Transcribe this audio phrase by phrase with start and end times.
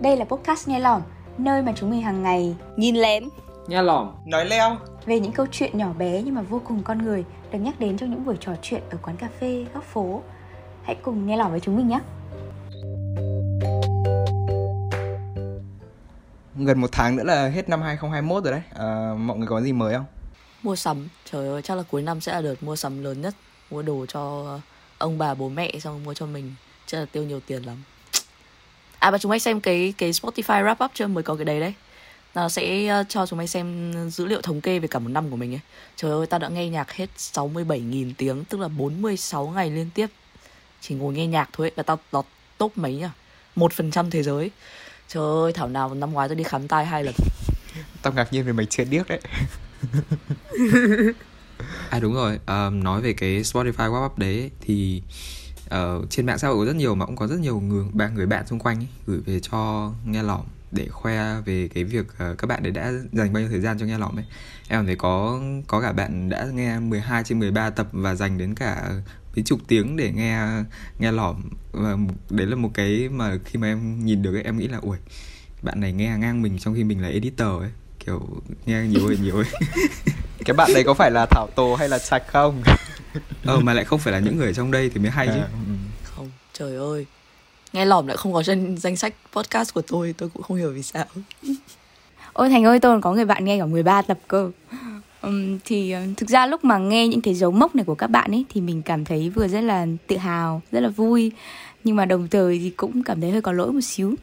[0.00, 1.02] Đây là podcast Nghe Lỏm,
[1.38, 3.28] nơi mà chúng mình hàng ngày nhìn lén,
[3.66, 4.76] nha lỏm, nói leo
[5.06, 7.96] về những câu chuyện nhỏ bé nhưng mà vô cùng con người được nhắc đến
[7.98, 10.22] trong những buổi trò chuyện ở quán cà phê, góc phố.
[10.82, 12.00] Hãy cùng nghe lỏm với chúng mình nhé.
[16.56, 19.72] Gần một tháng nữa là hết năm 2021 rồi đấy à, Mọi người có gì
[19.72, 20.04] mới không?
[20.62, 21.08] mua sắm.
[21.30, 23.34] Trời ơi, chắc là cuối năm sẽ là đợt mua sắm lớn nhất.
[23.70, 24.44] Mua đồ cho
[24.98, 26.54] ông bà bố mẹ xong mua cho mình.
[26.86, 27.76] Chắc là tiêu nhiều tiền lắm.
[28.98, 31.60] À và chúng anh xem cái cái Spotify wrap up chưa mới có cái đấy
[31.60, 31.74] đấy.
[32.34, 35.30] Nó sẽ ờ, cho chúng mày xem dữ liệu thống kê về cả một năm
[35.30, 35.60] của mình ấy.
[35.96, 40.06] Trời ơi, tao đã nghe nhạc hết 67.000 tiếng, tức là 46 ngày liên tiếp.
[40.80, 41.72] Chỉ ngồi nghe nhạc thôi ấy.
[41.76, 42.24] Và tao lọt
[42.58, 43.10] top mấy nhá?
[43.56, 44.50] một phần trăm thế giới.
[45.08, 47.14] Trời ơi, thảo nào năm ngoái tao đi khám tai hai lần.
[48.02, 49.20] Tao ngạc nhiên vì mày chưa điếc đấy
[51.90, 55.02] À đúng rồi, um, nói về cái Spotify Wrap Up đấy thì
[55.74, 58.14] uh, trên mạng xã hội có rất nhiều mà cũng có rất nhiều người bạn
[58.14, 60.40] người bạn xung quanh ấy, gửi về cho nghe lỏm
[60.72, 63.78] để khoe về cái việc uh, các bạn đấy đã dành bao nhiêu thời gian
[63.78, 64.24] cho nghe lỏm ấy.
[64.68, 68.54] Em thấy có có cả bạn đã nghe 12 trên 13 tập và dành đến
[68.54, 68.90] cả
[69.36, 70.46] mấy chục tiếng để nghe
[70.98, 71.42] nghe lỏm.
[71.72, 71.96] Và
[72.30, 74.96] đấy là một cái mà khi mà em nhìn được ấy, em nghĩ là ui
[75.62, 77.70] bạn này nghe ngang mình trong khi mình là editor ấy.
[77.98, 78.28] Kiểu
[78.66, 79.46] nghe nhiều ấy nhiều ấy
[80.46, 82.62] Cái bạn đấy có phải là Thảo Tồ hay là Trạch không?
[83.44, 85.32] ờ mà lại không phải là những người ở trong đây thì mới hay chứ
[85.40, 85.72] À, ừ.
[86.04, 87.06] Không, trời ơi.
[87.72, 90.70] Nghe lỏm lại không có trên danh sách podcast của tôi, tôi cũng không hiểu
[90.72, 91.04] vì sao.
[92.32, 94.50] Ôi Thành ơi, tôi còn có người bạn nghe cả 13 tập cơ.
[95.22, 98.06] Ừm, thì ờ, thực ra lúc mà nghe những cái dấu mốc này của các
[98.06, 101.32] bạn ấy thì mình cảm thấy vừa rất là tự hào, rất là vui
[101.84, 104.14] nhưng mà đồng thời thì cũng cảm thấy hơi có lỗi một xíu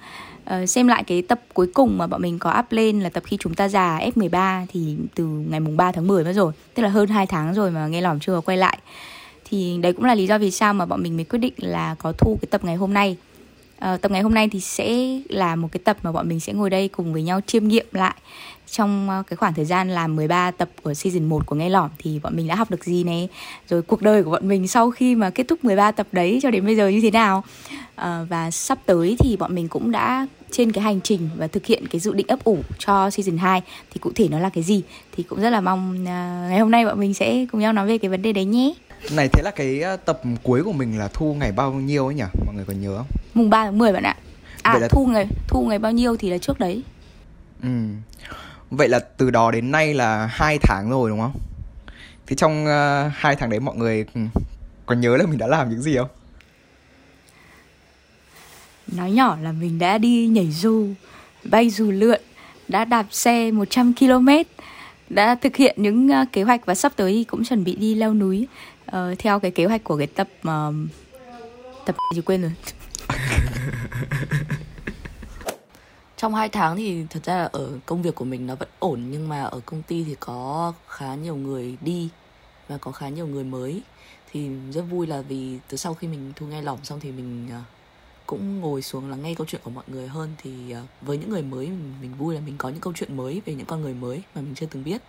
[0.50, 3.24] uh, xem lại cái tập cuối cùng mà bọn mình có up lên là tập
[3.26, 6.84] khi chúng ta già F13 thì từ ngày mùng 3 tháng 10 mất rồi, tức
[6.84, 8.78] là hơn 2 tháng rồi mà nghe lỏm chưa quay lại.
[9.50, 11.96] Thì đấy cũng là lý do vì sao mà bọn mình mới quyết định là
[12.00, 13.18] có thu cái tập ngày hôm nay.
[13.84, 16.54] Ờ, tập ngày hôm nay thì sẽ là một cái tập mà bọn mình sẽ
[16.54, 18.16] ngồi đây cùng với nhau chiêm nghiệm lại.
[18.72, 21.90] Trong ờ, cái khoảng thời gian làm 13 tập của season 1 của Nghe Lỏm
[21.98, 23.28] thì bọn mình đã học được gì này
[23.70, 26.52] rồi cuộc đời của bọn mình sau khi mà kết thúc 13 tập đấy cho
[26.52, 27.44] đến bây giờ như thế nào?
[27.96, 31.66] Ờ, và sắp tới thì bọn mình cũng đã trên cái hành trình và thực
[31.66, 33.62] hiện cái dự định ấp ủ cho season 2
[33.94, 34.82] thì cụ thể nó là cái gì?
[35.12, 37.88] Thì cũng rất là mong ờ, ngày hôm nay bọn mình sẽ cùng nhau nói
[37.88, 38.74] về cái vấn đề đấy nhé.
[39.12, 42.16] Này thế là cái uh, tập cuối của mình là thu ngày bao nhiêu ấy
[42.16, 42.24] nhỉ?
[42.46, 43.08] Mọi người còn nhớ không?
[43.34, 44.16] mùng 3 tháng 10 bạn ạ
[44.62, 46.84] à Vậy là- thu ngày thu ngày bao nhiêu thì là trước đấy
[47.64, 47.70] Ừ.
[48.72, 51.34] Vậy là từ đó đến nay là hai tháng rồi đúng không?
[52.28, 54.22] Thì trong uh, hai tháng đấy mọi người ừ,
[54.86, 56.08] còn nhớ là mình đã làm những gì không?
[58.88, 60.88] Nói nhỏ là mình đã đi nhảy dù,
[61.44, 62.22] bay dù lượn,
[62.68, 64.30] đã đạp xe 100 km,
[65.10, 67.96] đã thực hiện những ờ, kế hoạch và sắp tới thì cũng chuẩn bị đi
[67.96, 68.48] leo núi
[68.98, 70.74] uh, theo cái kế hoạch của cái tập uh,
[71.86, 72.52] tập gì quên rồi.
[76.18, 79.04] Trong hai tháng thì thật ra là ở công việc của mình nó vẫn ổn
[79.12, 82.10] nhưng mà ở công ty thì có khá nhiều người đi
[82.68, 83.82] và có khá nhiều người mới.
[84.32, 87.48] Thì rất vui là vì từ sau khi mình thu nghe lỏng xong thì mình
[87.52, 87.62] ờ,
[88.26, 90.30] cũng ngồi xuống lắng nghe câu chuyện của mọi người hơn.
[90.38, 93.42] Thì với những người mới mình, mình vui là mình có những câu chuyện mới
[93.46, 95.02] về những con người mới mà mình chưa từng biết.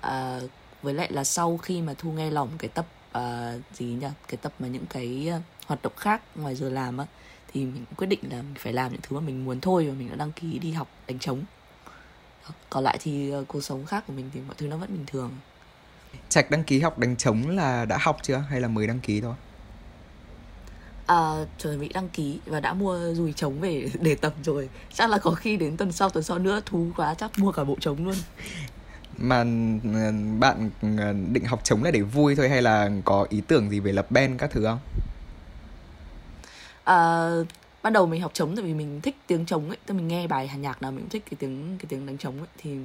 [0.00, 0.40] À,
[0.82, 4.06] với lại là sau khi mà thu nghe lỏng cái tập à, gì nhỉ?
[4.28, 7.06] Cái tập mà những cái à, hoạt động khác ngoài giờ làm á
[7.52, 9.94] thì mình quyết định là mình phải làm những thứ mà mình muốn thôi và
[9.94, 11.44] mình đã đăng ký đi học đánh trống.
[12.70, 15.06] Còn lại thì ờ, cuộc sống khác của mình thì mọi thứ nó vẫn bình
[15.06, 15.30] thường.
[16.28, 18.38] Trạch đăng ký học đánh trống là đã học chưa?
[18.38, 19.34] Hay là mới đăng ký thôi?
[21.06, 24.68] à, trời bị đăng ký và đã mua dùi trống về để tập rồi.
[24.92, 27.64] Chắc là có khi đến tuần sau tuần sau nữa thú quá chắc mua cả
[27.64, 28.16] bộ trống luôn
[29.22, 29.40] Mà
[29.84, 30.88] ừ, bạn ừ,
[31.32, 34.10] định học trống là để vui thôi hay là có ý tưởng gì về lập
[34.10, 34.78] band các thứ không?
[36.84, 37.28] à,
[37.82, 39.76] ban đầu mình học trống tại vì mình thích tiếng trống ấy.
[39.86, 42.18] Tức mình nghe bài hàn nhạc nào mình cũng thích cái tiếng cái tiếng đánh
[42.18, 42.46] trống ấy.
[42.58, 42.78] Thì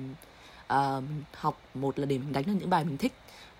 [0.67, 1.01] à,
[1.33, 3.13] học một là để mình đánh được những bài mình thích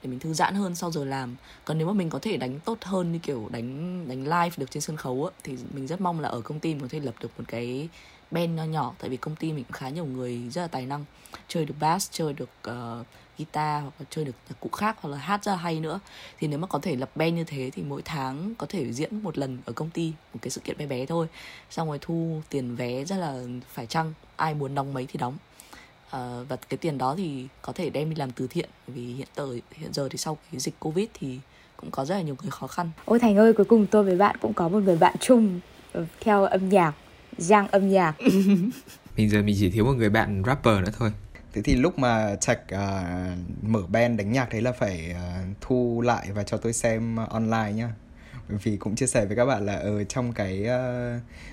[0.04, 1.36] để mình thư giãn hơn sau giờ làm.
[1.66, 4.72] Còn nếu mà mình có thể đánh tốt hơn như kiểu đánh đánh live được
[4.72, 7.00] trên sân khấu ấy thì mình rất mong là ở công ty mình có thể
[7.00, 7.90] lập được một cái
[8.32, 10.86] band nho nhỏ tại vì công ty mình cũng khá nhiều người rất là tài
[10.86, 11.06] năng.
[11.48, 13.06] Chơi được bass chơi được uh,
[13.38, 16.00] guitar hoặc là chơi được nhạc cụ khác hoặc là hát rất là hay nữa.
[16.40, 19.24] Thì nếu mà có thể lập band như thế thì mỗi tháng có thể diễn
[19.24, 21.28] một lần ở công ty một cái sự kiện bé bé thôi.
[21.70, 23.44] Xong rồi thu tiền vé rất là
[23.74, 25.38] phải chăng ai muốn đóng mấy thì đóng.
[26.08, 26.12] Uh,
[26.50, 29.46] và cái tiền đó thì có thể đem đi làm từ thiện vì hiện tại
[29.72, 31.40] hiện giờ thì sau cái dịch covid thì
[31.78, 32.92] cũng có rất là nhiều người khó khăn.
[33.06, 35.60] Ôi Thành ơi, cuối cùng tôi với bạn cũng có một người bạn chung
[36.20, 36.94] theo âm nhạc,
[37.38, 38.14] giang âm nhạc.
[39.18, 41.12] Bây giờ mình chỉ thiếu một người bạn rapper nữa thôi
[41.54, 46.02] Thế thì lúc mà Trạch à, mở band đánh nhạc đấy là phải à, thu
[46.06, 47.90] lại và cho tôi xem online nhá.
[48.50, 50.80] Bởi vì cũng chia sẻ với các bạn là ở trong cái à,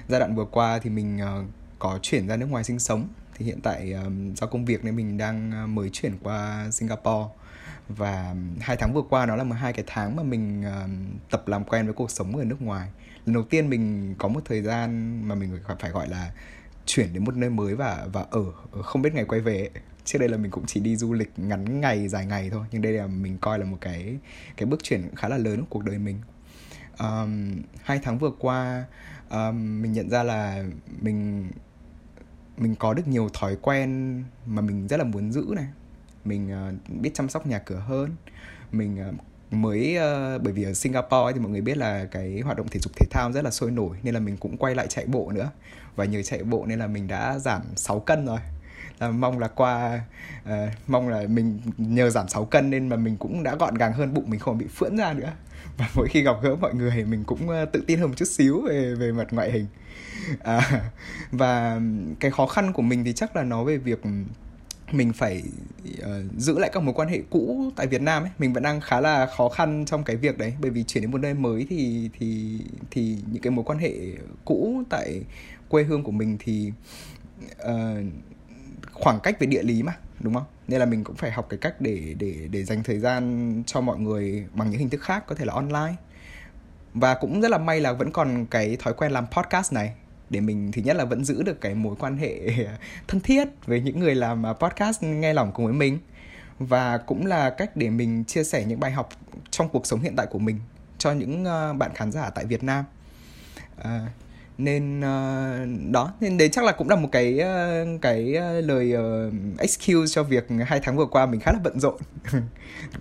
[0.08, 1.32] giai đoạn vừa qua thì mình à,
[1.78, 4.96] có chuyển ra nước ngoài sinh sống thì hiện tại um, do công việc nên
[4.96, 7.28] mình đang uh, mới chuyển qua Singapore
[7.88, 10.90] và hai tháng vừa qua nó là một hai cái tháng mà mình uh,
[11.30, 12.88] tập làm quen với cuộc sống ở nước ngoài
[13.26, 16.32] lần đầu tiên mình có một thời gian mà mình phải gọi là
[16.87, 19.71] chuyển đến một nơi mới và và ở không biết ngày quay về
[20.05, 22.82] trước đây là mình cũng chỉ đi du lịch ngắn ngày dài ngày thôi nhưng
[22.82, 24.19] đây là mình coi là một cái
[24.56, 26.19] cái bước chuyển khá là lớn của cuộc đời mình.
[26.99, 28.85] Um, hai tháng vừa qua
[29.31, 30.65] um, mình nhận ra là
[31.00, 31.49] mình
[32.56, 35.67] mình có được nhiều thói quen mà mình rất là muốn giữ này.
[36.25, 38.11] Mình uh, biết chăm sóc nhà cửa hơn.
[38.73, 39.15] Mình uh,
[39.54, 42.68] mới uh, bởi vì ở Singapore ấy, thì mọi người biết là cái hoạt động
[42.68, 45.06] thể dục thể thao rất là sôi nổi nên là mình cũng quay lại chạy
[45.06, 45.50] bộ nữa.
[45.96, 48.38] Và nhờ chạy bộ nên là mình đã giảm 6 cân rồi.
[48.98, 50.00] Là mong là qua
[50.44, 50.50] uh,
[50.86, 54.14] mong là mình nhờ giảm 6 cân nên mà mình cũng đã gọn gàng hơn
[54.14, 55.32] bụng mình không bị phưỡn ra nữa.
[55.78, 58.28] Và mỗi khi gặp gỡ mọi người mình cũng ờ, tự tin hơn một chút
[58.28, 59.66] xíu về về mặt ngoại hình.
[60.42, 60.82] À,
[61.32, 61.80] và
[62.20, 64.00] cái khó khăn của mình thì chắc là nó về việc
[64.94, 65.43] mình phải
[65.99, 66.08] uh,
[66.38, 68.31] giữ lại các mối quan hệ cũ tại Việt Nam ấy.
[68.38, 70.55] Mình vẫn đang khá là khó khăn trong cái việc đấy.
[70.61, 72.58] Bởi vì chuyển đến một nơi mới thì thì
[72.91, 73.93] thì những cái mối quan hệ
[74.44, 75.23] cũ tại
[75.69, 76.73] quê hương của mình thì
[77.62, 78.05] uh,
[78.93, 80.44] khoảng cách về địa lý mà đúng không?
[80.69, 83.81] Nên là mình cũng phải học cái cách để để để dành thời gian cho
[83.81, 85.94] mọi người bằng những hình thức khác có thể là online.
[86.94, 89.94] Và cũng rất là may là vẫn còn cái thói quen làm podcast này
[90.31, 92.41] để mình thứ nhất là vẫn giữ được cái mối quan hệ
[93.09, 95.99] thân thiết với những người làm à, podcast nghe lòng cùng với mình.
[96.59, 99.09] Và cũng là cách để mình chia sẻ những bài học
[99.50, 100.59] trong cuộc sống hiện tại của mình
[100.99, 102.85] cho những à, bạn khán giả tại Việt Nam.
[103.76, 104.06] À,
[104.58, 108.94] nên uh, đó nên đấy chắc là cũng là một cái uh, cái uh, lời
[108.96, 111.96] uh, excuse cho việc hai tháng vừa qua mình khá là bận rộn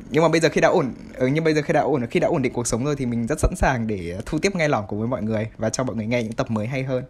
[0.10, 2.20] nhưng mà bây giờ khi đã ổn ừ, nhưng bây giờ khi đã ổn khi
[2.20, 4.68] đã ổn định cuộc sống rồi thì mình rất sẵn sàng để thu tiếp nghe
[4.68, 7.04] lòng cùng với mọi người và cho mọi người nghe những tập mới hay hơn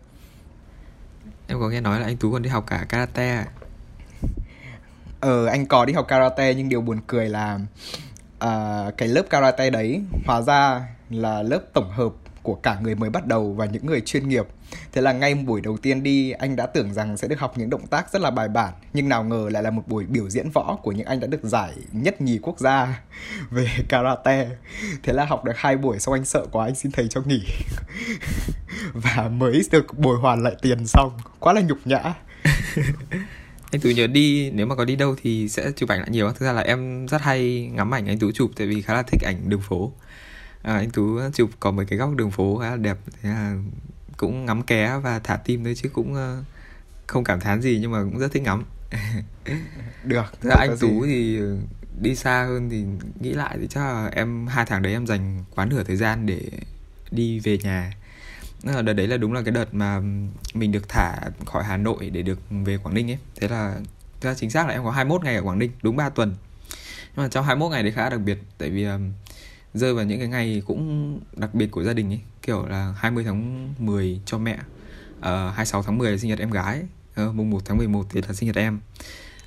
[1.47, 3.45] em có nghe nói là anh tú còn đi học cả karate à?
[5.19, 7.59] ờ anh có đi học karate nhưng điều buồn cười là
[8.45, 12.13] uh, cái lớp karate đấy hóa ra là lớp tổng hợp
[12.43, 14.47] của cả người mới bắt đầu và những người chuyên nghiệp.
[14.91, 17.69] Thế là ngay buổi đầu tiên đi, anh đã tưởng rằng sẽ được học những
[17.69, 20.49] động tác rất là bài bản, nhưng nào ngờ lại là một buổi biểu diễn
[20.49, 23.01] võ của những anh đã được giải nhất nhì quốc gia
[23.51, 24.49] về karate.
[25.03, 27.41] Thế là học được hai buổi xong anh sợ quá anh xin thầy cho nghỉ.
[28.93, 32.13] và mới được bồi hoàn lại tiền xong, quá là nhục nhã.
[33.73, 36.31] anh tú nhớ đi nếu mà có đi đâu thì sẽ chụp ảnh lại nhiều
[36.31, 39.03] thực ra là em rất hay ngắm ảnh anh tú chụp tại vì khá là
[39.03, 39.91] thích ảnh đường phố
[40.63, 43.55] à, anh tú chụp có mấy cái góc đường phố khá là đẹp thế là
[44.17, 46.45] cũng ngắm ké và thả tim thôi chứ cũng uh,
[47.07, 48.63] không cảm thán gì nhưng mà cũng rất thích ngắm.
[50.03, 51.07] Được thế là anh tú gì.
[51.07, 51.39] thì
[52.01, 52.85] đi xa hơn thì
[53.19, 56.25] nghĩ lại thì chắc là em hai tháng đấy em dành quá nửa thời gian
[56.25, 56.41] để
[57.11, 57.93] đi về nhà.
[58.63, 60.01] Là đợt đấy là đúng là cái đợt mà
[60.53, 63.17] mình được thả khỏi Hà Nội để được về Quảng Ninh ấy.
[63.35, 63.75] Thế là
[64.21, 66.35] ra chính xác là em có 21 ngày ở Quảng Ninh đúng 3 tuần.
[67.15, 68.87] Nhưng mà trong 21 ngày đấy khá đặc biệt tại vì
[69.73, 72.21] rơi vào những cái ngày cũng đặc biệt của gia đình ấy.
[72.41, 74.59] Kiểu là 20 tháng 10 cho mẹ
[75.21, 76.83] ờ, uh, 26 tháng 10 là sinh nhật em gái
[77.27, 78.79] uh, mùng 1 tháng 11 thì là sinh nhật em.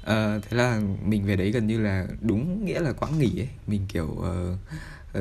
[0.03, 3.49] Uh, thế là mình về đấy gần như là đúng nghĩa là quãng nghỉ ấy.
[3.67, 4.59] Mình kiểu uh,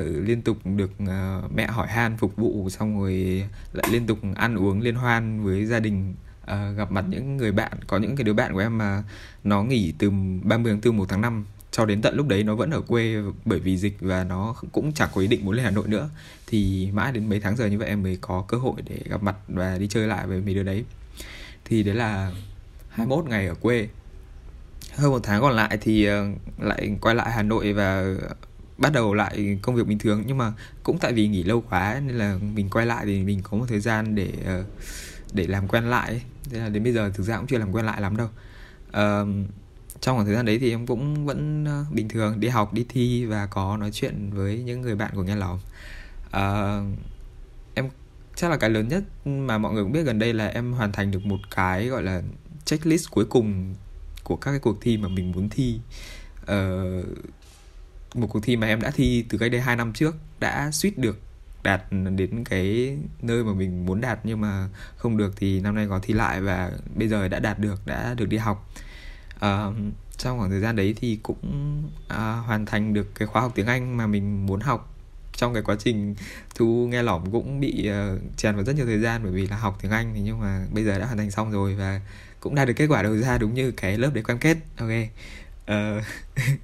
[0.00, 4.18] uh, liên tục được uh, mẹ hỏi han phục vụ xong rồi lại liên tục
[4.34, 8.16] ăn uống liên hoan với gia đình uh, gặp mặt những người bạn có những
[8.16, 9.02] cái đứa bạn của em mà
[9.44, 10.10] nó nghỉ từ
[10.42, 11.44] 30 tháng 4 1 tháng 5
[11.76, 14.92] cho đến tận lúc đấy nó vẫn ở quê bởi vì dịch và nó cũng
[14.92, 16.08] chẳng có ý định muốn lên Hà Nội nữa
[16.46, 19.22] thì mãi đến mấy tháng giờ như vậy em mới có cơ hội để gặp
[19.22, 20.84] mặt và đi chơi lại với mấy đứa đấy.
[21.64, 22.32] Thì đấy là
[22.88, 23.88] 21 ngày ở quê.
[24.94, 26.26] Hơn một tháng còn lại thì ờ,
[26.58, 28.14] lại quay lại Hà Nội và
[28.78, 30.22] bắt đầu lại công việc bình thường.
[30.26, 30.52] Nhưng mà
[30.82, 33.66] cũng tại vì nghỉ lâu quá nên là mình quay lại thì mình có một
[33.68, 34.64] thời gian để ờ,
[35.32, 37.86] để làm quen lại thế là đến bây giờ thực ra cũng chưa làm quen
[37.86, 38.28] lại lắm đâu.
[38.88, 39.28] Uh,
[40.00, 42.86] trong khoảng thời gian đấy thì em cũng vẫn ờ, bình thường đi học đi
[42.88, 45.60] thi và có nói chuyện với những người bạn của nghe lòng
[46.30, 46.82] à, ờ,
[47.74, 47.88] em
[48.34, 50.92] chắc là cái lớn nhất mà mọi người cũng biết gần đây là em hoàn
[50.92, 52.22] thành được một cái gọi là
[52.64, 53.74] checklist cuối cùng
[54.24, 55.80] của các cái cuộc thi mà mình muốn thi.
[56.42, 57.06] Uh,
[58.14, 60.98] một cuộc thi mà em đã thi từ cách đây 2 năm trước đã suýt
[60.98, 61.20] được
[61.62, 61.82] đạt
[62.16, 65.98] đến cái nơi mà mình muốn đạt nhưng mà không được thì năm nay có
[66.02, 68.70] thi lại và bây giờ đã đạt được đã được đi học
[69.36, 69.74] uh,
[70.16, 73.66] trong khoảng thời gian đấy thì cũng uh, hoàn thành được cái khóa học tiếng
[73.66, 74.92] Anh mà mình muốn học.
[75.36, 76.14] Trong cái quá trình
[76.54, 79.46] thu nghe lỏm cũng bị ờ, uh, chèn vào rất nhiều thời gian bởi vì
[79.46, 82.00] là học tiếng Anh thì nhưng mà bây giờ đã hoàn thành xong rồi và
[82.40, 84.56] cũng đạt được kết quả đầu ra đúng như cái lớp đấy cam kết.
[84.78, 84.90] Ok.
[85.70, 86.04] Uh,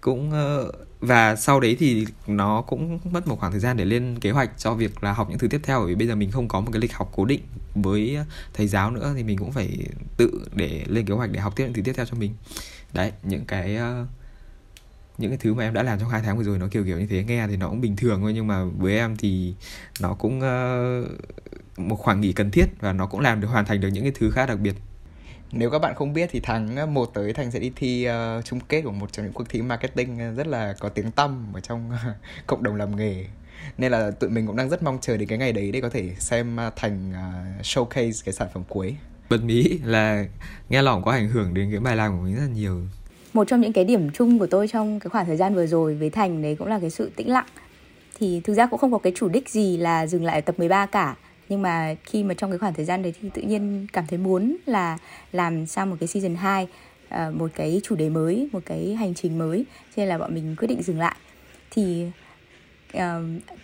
[0.00, 4.18] cũng uh, và sau đấy thì nó cũng mất một khoảng thời gian để lên
[4.20, 6.30] kế hoạch cho việc là học những thứ tiếp theo bởi vì bây giờ mình
[6.30, 7.40] không có một cái lịch học cố định
[7.82, 8.18] với
[8.54, 11.64] thầy giáo nữa thì mình cũng phải tự để lên kế hoạch để học tiếp
[11.64, 12.34] những thứ tiếp theo cho mình.
[12.92, 14.06] Đấy những cái ờ,
[15.18, 16.98] những cái thứ mà em đã làm trong hai tháng vừa rồi nó kiểu kiểu
[16.98, 17.24] như thế.
[17.24, 19.54] Nghe thì nó cũng bình thường thôi nhưng mà với em thì
[20.00, 21.08] nó cũng uh,
[21.78, 24.12] một khoảng nghỉ cần thiết và nó cũng làm được hoàn thành được những cái
[24.14, 24.74] thứ khá đặc biệt.
[25.52, 28.44] Nếu các bạn không biết thì tháng ờ, 1 tới Thành sẽ đi thi uh,
[28.44, 31.60] chung kết của một trong những cuộc thi marketing rất là có tiếng tăm ở
[31.60, 32.16] trong uh,
[32.46, 33.26] cộng đồng làm nghề
[33.78, 35.88] nên là tụi mình cũng đang rất mong chờ đến cái ngày đấy để có
[35.88, 38.96] thể xem uh, Thành uh, showcase cái sản phẩm cuối.
[39.30, 40.26] Bật mí là
[40.68, 42.80] nghe lỏng có ảnh hưởng đến cái bài làm của mình rất là nhiều.
[43.32, 45.94] Một trong những cái điểm chung của tôi trong cái khoảng thời gian vừa rồi
[45.94, 47.46] với Thành đấy cũng là cái sự tĩnh lặng.
[48.18, 50.58] Thì thực ra cũng không có cái chủ đích gì là dừng lại ở tập
[50.58, 51.14] 13 cả.
[51.48, 54.18] Nhưng mà khi mà trong cái khoảng thời gian đấy thì tự nhiên cảm thấy
[54.18, 54.98] muốn là
[55.32, 56.68] làm sang một cái season 2
[57.08, 59.64] ờ, một cái chủ đề mới một cái hành trình mới.
[59.96, 61.16] Cho nên là bọn mình quyết định dừng lại.
[61.70, 62.06] Thì
[62.96, 63.02] uh,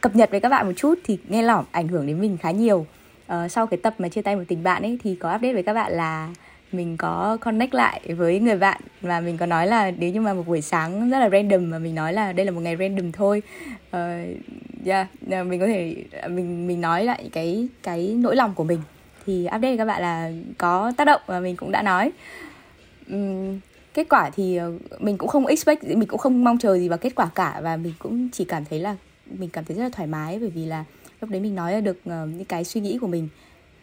[0.01, 2.51] cập nhật với các bạn một chút thì nghe lỏm ảnh hưởng đến mình khá
[2.51, 2.87] nhiều.
[3.33, 5.63] Uh, sau cái tập mà chia tay một tình bạn ấy thì có update với
[5.63, 6.29] các bạn là
[6.73, 10.35] mình có connect lại với người bạn và mình có nói là nếu như mà
[10.35, 13.13] một buổi sáng rất là random mà mình nói là đây là một ngày random
[13.13, 13.43] thôi.
[13.79, 13.93] Uh,
[14.87, 18.81] yeah ờ, mình có thể mình mình nói lại cái cái nỗi lòng của mình.
[19.27, 22.13] Thì update các bạn là có tác động và mình cũng đã nói.
[23.11, 23.61] Um,
[23.95, 24.59] kết quả thì
[24.99, 27.77] mình cũng không expect mình cũng không mong chờ gì vào kết quả cả và
[27.77, 28.97] mình cũng chỉ cảm thấy là
[29.39, 30.85] mình cảm thấy rất là thoải mái bởi vì là
[31.21, 33.29] lúc đấy mình nói được ờ, những cái suy nghĩ của mình.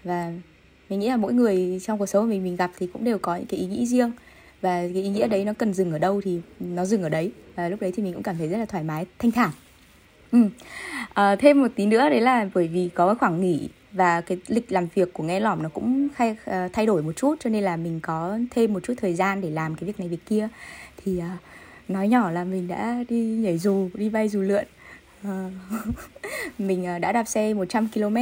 [0.03, 0.33] Và
[0.89, 3.17] mình nghĩ là mỗi người trong cuộc sống của mình mình gặp thì cũng đều
[3.17, 4.11] có những cái ý nghĩ riêng.
[4.61, 7.31] Và cái ý nghĩa đấy nó cần dừng ở đâu thì nó dừng ở đấy.
[7.55, 9.51] Và lúc đấy thì mình cũng cảm thấy rất là thoải mái thanh thản.
[10.31, 10.39] Ừ.
[11.13, 14.71] à, thêm một tí nữa đấy là bởi vì có khoảng nghỉ và cái lịch
[14.71, 17.63] làm việc của nghe lỏm nó cũng thay, ờ, thay đổi một chút cho nên
[17.63, 20.47] là mình có thêm một chút thời gian để làm cái việc này việc kia.
[21.03, 21.37] Thì à,
[21.87, 24.65] nói nhỏ là mình đã đi nhảy dù đi bay dù lượn.
[25.23, 25.49] Ờ.
[26.57, 28.15] mình ờ, đã đạp xe 100 km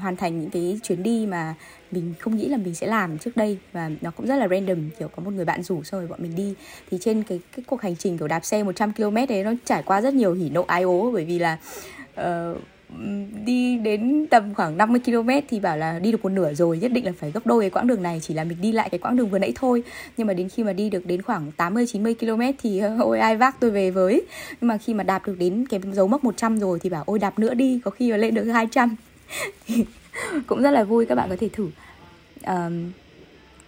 [0.00, 1.54] hoàn thành những cái chuyến đi mà
[1.90, 4.90] mình không nghĩ là mình sẽ làm trước đây và nó cũng rất là random
[4.98, 6.54] kiểu có một người bạn rủ xong rồi bọn mình đi.
[6.90, 9.82] Thì trên cái cái cuộc hành trình kiểu đạp xe 100 km đấy nó trải
[9.82, 11.58] qua rất nhiều hỉ nộ ái ố bởi vì là
[12.20, 12.58] uh,
[13.44, 16.92] đi đến tầm khoảng 50 km thì bảo là đi được một nửa rồi nhất
[16.92, 18.98] định là phải gấp đôi cái quãng đường này chỉ là mình đi lại cái
[18.98, 19.82] quãng đường vừa nãy thôi.
[20.16, 23.36] Nhưng mà đến khi mà đi được đến khoảng 80 90 km thì ôi ai
[23.36, 24.22] vác tôi về với.
[24.60, 27.18] Nhưng mà khi mà đạp được đến cái dấu mốc 100 rồi thì bảo ôi
[27.18, 28.96] đạp nữa đi có khi mà lên được 200
[30.46, 31.68] cũng rất là vui các bạn có thể thử.
[32.46, 32.92] Um,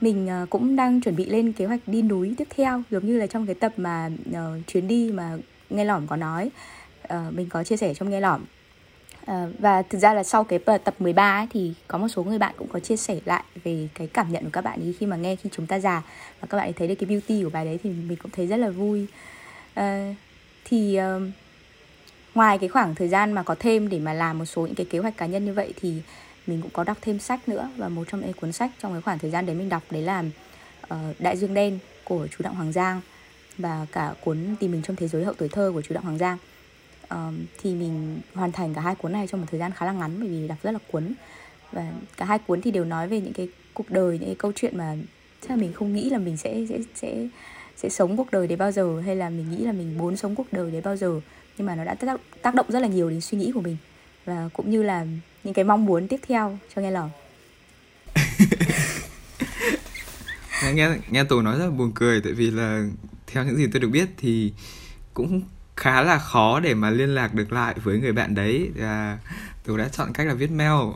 [0.01, 3.19] mình ờ, cũng đang chuẩn bị lên kế hoạch đi núi tiếp theo giống như
[3.19, 5.37] là trong cái tập mà uh, chuyến đi mà
[5.71, 6.51] nghe lỏm có nói.
[7.15, 8.45] Uh, mình có chia sẻ trong nghe lỏm.
[9.27, 12.39] Ờ, và thực ra là sau cái tập 13 ấy, thì có một số người
[12.39, 15.07] bạn cũng có chia sẻ lại về cái cảm nhận của các bạn ấy khi
[15.07, 16.03] mà nghe khi chúng ta già.
[16.41, 18.47] Và các bạn ấy thấy được cái beauty của bài đấy thì mình cũng thấy
[18.47, 19.07] rất là vui.
[19.75, 20.15] À,
[20.65, 21.23] thì uh,
[22.35, 24.87] ngoài cái khoảng thời gian mà có thêm để mà làm một số những cái
[24.91, 25.95] kế hoạch cá nhân như vậy thì
[26.47, 27.71] mình cũng có đọc thêm sách nữa.
[27.77, 30.03] Và một trong những cuốn sách trong cái khoảng thời gian đấy mình đọc đấy
[30.03, 30.25] là
[30.95, 33.01] uh, Đại Dương đen của chú Đặng Hoàng Giang
[33.59, 36.19] và cả cuốn Tìm mình trong thế giới hậu tuổi thơ của chú Đặng Hoàng
[36.19, 36.39] Giang
[37.11, 39.93] um, thì mình hoàn thành cả hai cuốn này trong một thời gian khá là
[39.93, 41.13] ngắn bởi vì đọc rất là cuốn.
[41.73, 44.53] Và cả hai cuốn thì đều nói về những cái cuộc đời những cái câu
[44.57, 44.97] chuyện mà
[45.41, 47.29] chắc là mình không nghĩ là mình sẽ sẽ sẽ
[47.77, 50.35] sẽ sống cuộc đời đấy bao giờ hay là mình nghĩ là mình muốn sống
[50.35, 51.21] cuộc đời đấy bao giờ.
[51.59, 53.77] Nhưng mà nó đã tác, tác động rất là nhiều đến suy nghĩ của mình.
[54.25, 55.07] Và cũng như là
[55.45, 57.11] những cái mong muốn tiếp theo cho nghe lòng
[60.75, 62.87] nghe nghe tù nói rất là buồn cười tại vì là
[63.27, 64.53] theo những gì tôi được biết thì
[65.15, 65.43] cũng
[65.77, 68.71] khá là khó để mà liên lạc được lại với người bạn đấy.
[68.77, 69.19] Và
[69.65, 70.73] tù đã chọn cách là viết mail.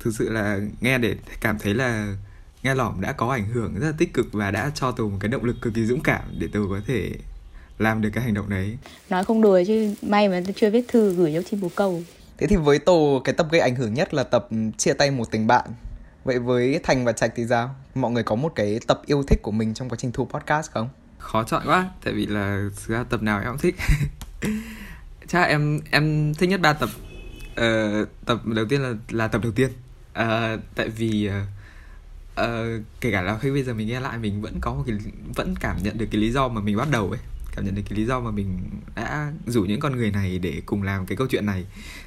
[0.00, 2.14] Thực sự là nghe để cảm thấy là
[2.62, 5.16] nghe lỏm đã có ảnh hưởng rất là tích cực và đã cho tù một
[5.20, 7.12] cái động lực cực kỳ dũng cảm để tù có thể
[7.78, 8.78] làm được cái hành động đấy.
[9.10, 12.02] Nói không đùa chứ may mà chưa viết thư gửi cho chim bồ câu.
[12.38, 15.30] Thế thì với tổ cái tập gây ảnh hưởng nhất là tập chia tay một
[15.30, 15.70] tình bạn.
[16.24, 17.74] Vậy với thành và trạch thì sao?
[17.94, 20.70] Mọi người có một cái tập yêu thích của mình trong quá trình thu podcast
[20.70, 20.88] không
[21.26, 23.76] khó chọn quá tại vì là thực ra tập nào em cũng thích.
[25.28, 26.88] Chắc em em thích nhất ba tập.
[27.50, 29.70] Uh, tập đầu tiên là là tập đầu tiên.
[30.20, 31.32] Uh, tại vì uh,
[32.40, 34.96] uh, kể cả là khi bây giờ mình nghe lại mình vẫn có một cái
[35.34, 37.20] vẫn cảm nhận được cái lý do mà mình bắt đầu ấy.
[37.56, 38.58] Cảm nhận được cái lý do mà mình
[38.94, 41.64] đã rủ những con người này để cùng làm cái câu chuyện này.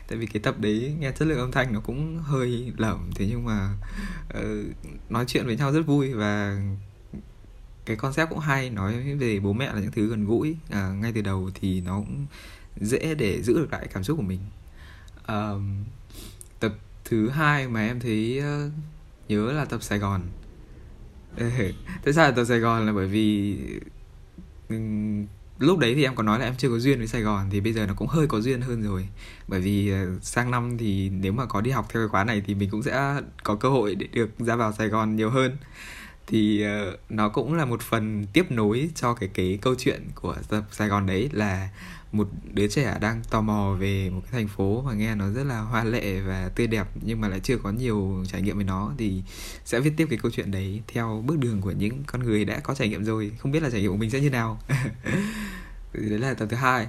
[0.07, 3.27] Tại vì cái tập đấy nghe chất lượng âm thanh nó cũng hơi lởm thế
[3.29, 3.69] nhưng mà
[4.39, 6.61] uh, nói chuyện với nhau rất vui và
[7.89, 11.11] cái concept cũng hay nói về bố mẹ là những thứ gần gũi à, ngay
[11.15, 12.25] từ đầu thì nó cũng
[12.81, 14.39] dễ để giữ được lại cảm xúc của mình.
[15.25, 15.49] À,
[16.59, 16.73] tập
[17.05, 18.71] thứ hai mà em thấy uh,
[19.29, 20.21] nhớ là tập Sài Gòn.
[22.03, 22.85] Tại sao là tập Sài Gòn?
[22.85, 23.57] Là bởi vì
[24.69, 24.75] ừ,
[25.59, 27.61] lúc đấy thì em có nói là em chưa có duyên với Sài Gòn thì
[27.61, 29.07] bây giờ nó cũng hơi có duyên hơn rồi.
[29.47, 32.43] Bởi vì ờ, sang năm thì nếu mà có đi học theo cái khóa này
[32.45, 35.57] thì mình cũng sẽ có cơ hội để được ra vào Sài Gòn nhiều hơn
[36.29, 40.35] thì uh, nó cũng là một phần tiếp nối cho cái cái câu chuyện của
[40.49, 41.69] tập Sài Gòn đấy là
[42.11, 45.43] một đứa trẻ đang tò mò về một cái thành phố mà nghe nó rất
[45.43, 48.65] là hoa lệ và tươi đẹp nhưng mà lại chưa có nhiều trải nghiệm với
[48.65, 48.91] nó.
[48.97, 49.23] Thì
[49.65, 52.59] sẽ viết tiếp cái câu chuyện đấy theo bước đường của những con người đã
[52.59, 53.31] có trải nghiệm rồi.
[53.39, 54.61] Không biết là trải nghiệm của mình sẽ như nào.
[55.93, 56.87] Thì đấy là tập thứ hai.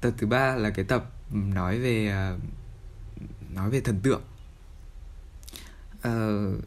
[0.00, 2.40] Tập thứ ba là cái tập nói về uh,
[3.54, 4.22] nói về thần tượng.
[6.08, 6.64] Uh,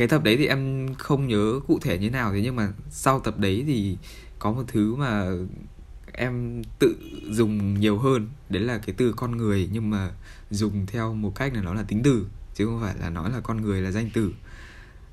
[0.00, 3.20] cái tập đấy thì em không nhớ cụ thể như nào thế nhưng mà sau
[3.20, 3.96] tập đấy thì
[4.38, 5.26] có một thứ mà
[6.12, 6.96] em tự
[7.30, 10.10] dùng nhiều hơn đấy là cái từ con người nhưng mà
[10.50, 13.40] dùng theo một cách là nó là tính từ chứ không phải là nói là
[13.40, 14.32] con người là danh từ.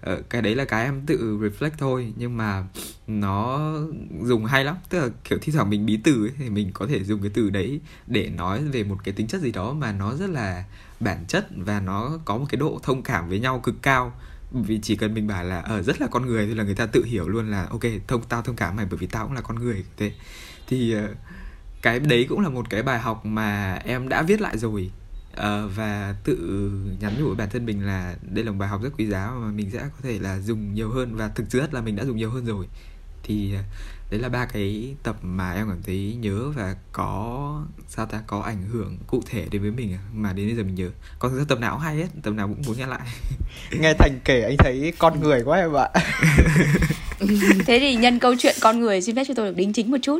[0.01, 2.65] Ờ, cái đấy là cái em tự reflect thôi nhưng mà
[3.07, 3.71] nó
[4.23, 4.75] dùng hay lắm.
[4.89, 7.31] Tức là kiểu thi thoảng mình bí từ ấy, thì mình có thể dùng cái
[7.33, 10.63] từ đấy để nói về một cái tính chất gì đó mà nó rất là
[10.99, 14.13] bản chất và nó có một cái độ thông cảm với nhau cực cao
[14.51, 16.85] vì chỉ cần mình bảo là ở rất là con người thì là người ta
[16.85, 19.41] tự hiểu luôn là ok thông tao thông cảm mày bởi vì tao cũng là
[19.41, 20.11] con người thế.
[20.67, 21.07] Thì ờ,
[21.81, 24.91] cái đấy cũng là một cái bài học mà em đã viết lại rồi.
[25.37, 28.81] Uh, và tự nhắn nhủ với bản thân mình là đây là một bài học
[28.83, 31.73] rất quý giá mà mình sẽ có thể là dùng nhiều hơn và thực chất
[31.73, 32.67] là mình đã dùng nhiều hơn rồi.
[33.23, 33.65] Thì uh,
[34.09, 38.41] đấy là ba cái tập mà em cảm thấy nhớ và có sao ta có
[38.41, 40.89] ảnh hưởng cụ thể đến với mình mà đến bây giờ mình nhớ.
[41.19, 43.01] Còn thực ra tập nào cũng hay hết tập nào cũng muốn nghe lại.
[43.71, 45.89] Nghe thành kể anh thấy con người quá em ạ.
[47.65, 49.97] Thế thì nhân câu chuyện con người xin phép cho tôi được đính chính một
[50.01, 50.19] chút.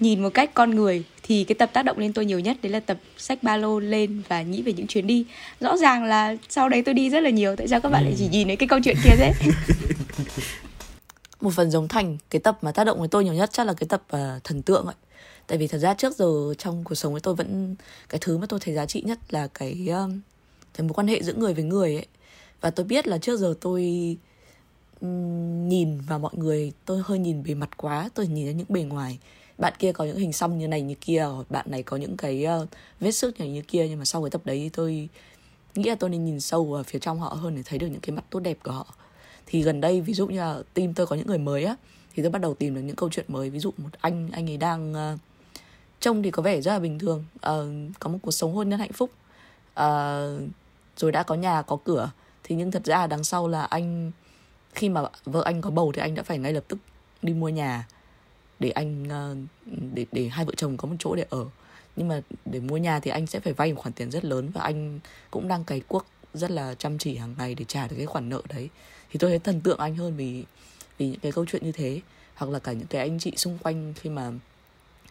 [0.00, 2.72] Nhìn một cách con người thì cái tập tác động lên tôi nhiều nhất đấy
[2.72, 5.26] là tập sách ba lô lên và nghĩ về những chuyến đi.
[5.60, 8.14] Rõ ràng là sau đấy tôi đi rất là nhiều tại sao các bạn lại
[8.18, 9.32] chỉ nhìn thấy cái câu chuyện kia thế
[11.40, 13.74] một phần giống thành cái tập mà tác động với tôi nhiều nhất chắc là
[13.74, 14.94] cái tập uh, thần tượng ấy.
[15.46, 17.74] Tại vì thật ra trước giờ trong cuộc sống với tôi vẫn
[18.08, 20.20] cái thứ mà tôi thấy giá trị nhất là cái um,
[20.74, 22.06] cái mối quan hệ giữa người với người ấy.
[22.60, 23.82] Và tôi biết là trước giờ tôi
[25.00, 28.66] um, nhìn vào mọi người tôi hơi nhìn bề mặt quá tôi nhìn ra những
[28.68, 29.18] bề ngoài.
[29.58, 32.46] Bạn kia có những hình xăm như này như kia bạn này có những cái
[32.62, 32.68] uh,
[33.00, 35.08] vết sức như như kia nhưng mà sau cái tập đấy tôi
[35.74, 38.00] nghĩ là tôi nên nhìn sâu vào phía trong họ hơn để thấy được những
[38.00, 38.94] cái mặt tốt đẹp của họ
[39.50, 41.76] thì gần đây ví dụ như là team tôi có những người mới á
[42.14, 43.50] thì tôi bắt đầu tìm được những câu chuyện mới.
[43.50, 45.18] Ví dụ một anh anh ấy đang uh,
[46.00, 48.78] trông thì có vẻ rất là bình thường uh, có một cuộc sống hôn nhân
[48.78, 49.10] hạnh phúc
[49.80, 50.40] uh,
[50.96, 52.10] rồi đã có nhà có cửa.
[52.44, 54.12] Thì nhưng thật ra đằng sau là anh
[54.74, 56.78] khi mà vợ anh có bầu thì anh đã phải ngay lập tức
[57.22, 57.86] đi mua nhà
[58.58, 59.38] để anh uh,
[59.94, 61.46] để để hai vợ chồng có một chỗ để ở.
[61.96, 64.50] Nhưng mà để mua nhà thì anh sẽ phải vay một khoản tiền rất lớn
[64.54, 67.96] và anh cũng đang cày cuốc rất là chăm chỉ hàng ngày để trả được
[67.96, 68.68] cái khoản nợ đấy
[69.10, 70.44] thì tôi thấy thần tượng anh hơn vì
[70.98, 72.00] vì những cái câu chuyện như thế,
[72.34, 74.30] hoặc là cả những cái anh chị xung quanh khi mà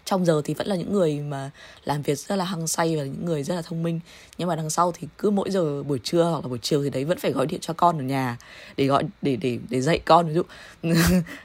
[0.08, 1.52] trong giờ thì vẫn là những người mà
[1.84, 4.00] làm việc rất là hăng say và những người rất là thông minh.
[4.38, 6.90] Nhưng mà đằng sau thì cứ mỗi giờ buổi trưa hoặc là buổi chiều thì
[6.90, 8.38] đấy vẫn phải gọi điện cho con ở nhà
[8.78, 10.28] để gọi, để để để dạy con.
[10.28, 10.44] Ví dụ,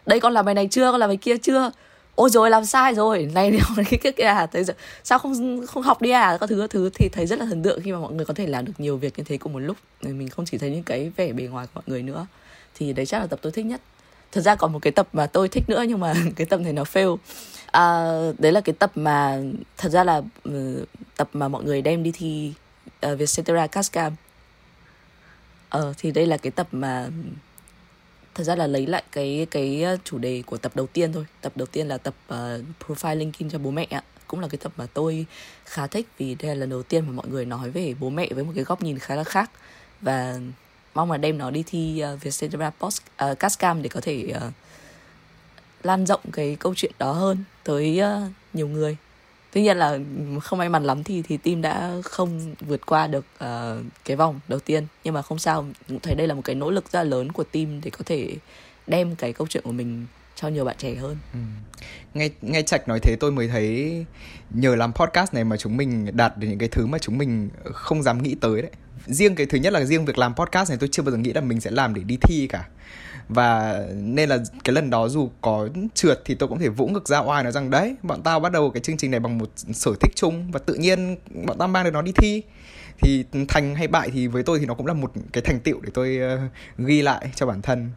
[0.06, 0.90] đây con làm bài này chưa?
[0.90, 1.70] Con làm bài kia chưa?
[2.14, 3.30] Ôi rồi làm sai rồi.
[3.34, 4.64] Này cái cái kia à thấy
[5.04, 6.36] sao không không học đi à?
[6.40, 6.90] Các thứ các thứ.
[6.94, 8.96] Thì thấy rất là thần tượng khi mà mọi người có thể làm được nhiều
[8.96, 9.76] việc như thế cùng một lúc.
[10.02, 12.26] Mình không chỉ thấy những cái vẻ bề ngoài của mọi người nữa
[12.74, 13.80] thì đấy chắc là tập tôi thích nhất.
[14.32, 16.72] Thật ra còn một cái tập mà tôi thích nữa nhưng mà cái tập này
[16.72, 17.16] nó fail.
[17.66, 18.08] À,
[18.38, 19.40] đấy là cái tập mà
[19.76, 20.16] thật ra là
[20.48, 22.52] uh, tập mà mọi người đem đi thi
[23.06, 24.12] uh, Vietcetera Cascam.
[25.68, 27.08] Ờ thì đây là cái tập mà
[28.34, 31.26] thật ra là lấy lại cái cái ờ, chủ đề của tập đầu tiên thôi.
[31.40, 34.02] Tập đầu tiên là tập ờ, uh, profile linking cho bố mẹ ạ.
[34.26, 35.26] Cũng là cái tập mà tôi
[35.64, 38.28] khá thích vì đây là lần đầu tiên mà mọi người nói về bố mẹ
[38.30, 39.50] với một cái góc nhìn khá là khác.
[40.00, 40.38] Và
[40.94, 44.52] mong là đem nó đi thi uh, Vietcetera Post uh, Cascam để có thể uh,
[45.82, 48.96] lan rộng cái câu chuyện đó hơn tới uh, nhiều người.
[49.52, 49.98] Tuy nhiên là
[50.42, 54.40] không may mắn lắm thì thì team đã không vượt qua được uh, cái vòng
[54.48, 54.86] đầu tiên.
[55.04, 57.32] Nhưng mà không sao cũng thấy đây là một cái nỗ lực rất là lớn
[57.32, 58.36] của team để có thể
[58.86, 61.16] đem cái câu chuyện của mình cho nhiều bạn trẻ hơn.
[61.32, 61.38] Ừ.
[62.14, 64.04] nghe nghe trạch nói thế tôi mới thấy
[64.50, 67.48] nhờ làm podcast này mà chúng mình đạt được những cái thứ mà chúng mình
[67.64, 68.70] không dám nghĩ tới đấy.
[69.06, 71.32] Riêng cái thứ nhất là riêng việc làm podcast này tôi chưa bao giờ nghĩ
[71.32, 72.68] là mình sẽ làm để đi thi cả.
[73.28, 77.08] Và nên là cái lần đó dù có trượt thì tôi cũng thể vỗ ngực
[77.08, 79.50] ra oai nói rằng đấy bọn tao bắt đầu cái chương trình này bằng một
[79.56, 81.16] sở thích chung và tự nhiên
[81.46, 82.42] bọn tao mang được nó đi thi.
[82.98, 85.80] Thì thành hay bại thì với tôi thì nó cũng là một cái thành tựu
[85.80, 86.40] để tôi uh,
[86.78, 87.90] ghi lại cho bản thân.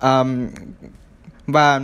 [0.00, 0.48] Um,
[1.46, 1.80] và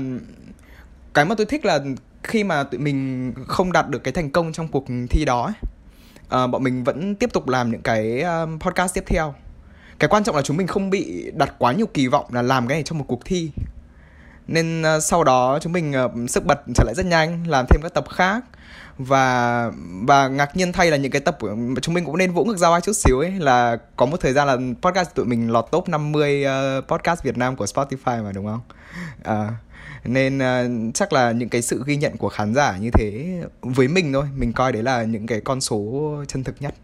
[1.14, 1.80] cái mà tôi thích là
[2.22, 5.54] khi mà tụi mình không đạt được cái thành công trong cuộc thi đó ấy,
[6.44, 9.34] uh, bọn mình vẫn tiếp tục làm những cái um, podcast tiếp theo.
[9.98, 12.68] Cái quan trọng là chúng mình không bị đặt quá nhiều kỳ vọng là làm
[12.68, 13.50] cái này trong một cuộc thi
[14.48, 17.82] nên uh, sau đó chúng mình uh, sức bật trở lại rất nhanh làm thêm
[17.82, 18.44] các tập khác
[18.98, 19.70] và
[20.02, 22.58] và ngạc nhiên thay là những cái tập của chúng mình cũng nên vỗ ngực
[22.58, 25.88] ra chút xíu ấy là có một thời gian là podcast tụi mình lọt top
[25.88, 28.60] 50 uh, ờ, podcast Việt Nam của Spotify mà đúng không?
[29.20, 29.52] Uh,
[30.04, 33.88] nên uh, chắc là những cái sự ghi nhận của khán giả như thế với
[33.88, 36.74] mình thôi mình coi đấy là những cái con số chân thực nhất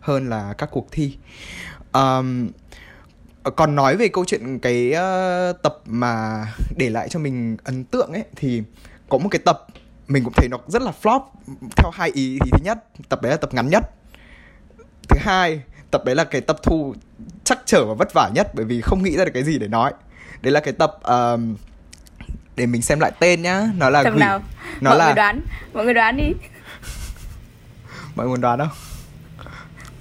[0.00, 1.16] hơn là các cuộc thi
[1.92, 2.48] um,
[3.50, 8.12] còn nói về câu chuyện cái uh, tập mà để lại cho mình ấn tượng
[8.12, 8.62] ấy thì
[9.08, 9.66] có một cái tập
[10.08, 11.20] mình cũng thấy nó rất là flop
[11.76, 12.78] theo hai ý thì thứ nhất
[13.08, 13.90] tập đấy là tập ngắn nhất.
[15.08, 16.94] Thứ hai tập đấy là cái tập thu
[17.44, 19.68] chắc trở và vất vả nhất bởi vì không nghĩ ra được cái gì để
[19.68, 19.92] nói.
[20.42, 21.56] Đấy là cái tập um,
[22.56, 24.20] để mình xem lại tên nhá nó là tập gửi...
[24.20, 24.40] nào?
[24.80, 25.40] nó mọi là người đoán
[25.74, 26.32] mọi người đoán đi.
[28.14, 28.68] Mọi người đoán không?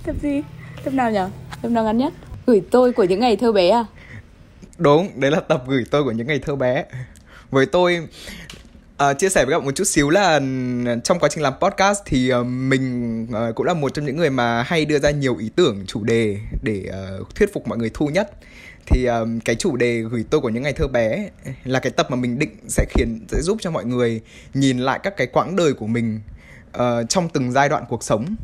[0.04, 0.42] Tập gì?
[0.84, 1.20] Tập nào nhỉ
[1.62, 2.14] tập nào ngắn nhất
[2.52, 3.86] gửi tôi của những ngày thơ bé à?
[4.78, 6.86] Đúng đấy là tập gửi tôi của những ngày thơ bé.
[7.52, 8.08] Với tôi
[8.98, 10.40] À, chia sẻ với các bạn một chút xíu là
[11.04, 14.30] trong quá trình làm podcast thì uh, mình uh, cũng là một trong những người
[14.30, 17.92] mà hay đưa ra nhiều ý tưởng chủ đề để uh, thuyết phục mọi người
[17.94, 18.32] thu nhất.
[18.86, 21.30] Thì um, cái chủ đề gửi tôi của những ngày thơ bé
[21.64, 24.22] là cái tập mà mình định sẽ khiến sẽ giúp cho mọi người
[24.54, 26.20] nhìn lại các cái quãng đời của mình
[26.78, 28.36] uh, trong từng giai đoạn cuộc sống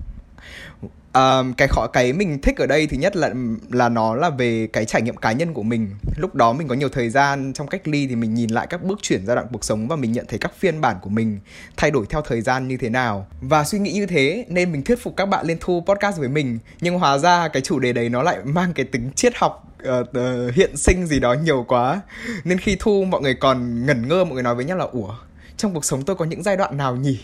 [1.17, 3.33] um, cái khó cái mình thích ở đây thứ nhất là
[3.71, 5.89] là nó là về cái trải nghiệm cá nhân của mình.
[6.17, 8.83] Lúc đó mình có nhiều thời gian trong cách ly thì mình nhìn lại các
[8.83, 11.39] bước chuyển giai đoạn cuộc sống và mình nhận thấy các phiên bản của mình
[11.77, 13.27] thay đổi theo thời gian như thế nào.
[13.41, 16.29] Và suy nghĩ như thế nên mình thuyết phục các bạn lên thu podcast với
[16.29, 16.59] mình.
[16.81, 20.07] Nhưng hóa ra cái chủ đề đấy nó lại mang cái tính triết học uh,
[20.09, 22.01] uh, hiện sinh gì đó nhiều quá.
[22.43, 25.15] Nên khi thu mọi người còn ngẩn ngơ mọi người nói với nhau là ủa
[25.57, 27.19] trong cuộc sống tôi có những giai đoạn nào nhỉ?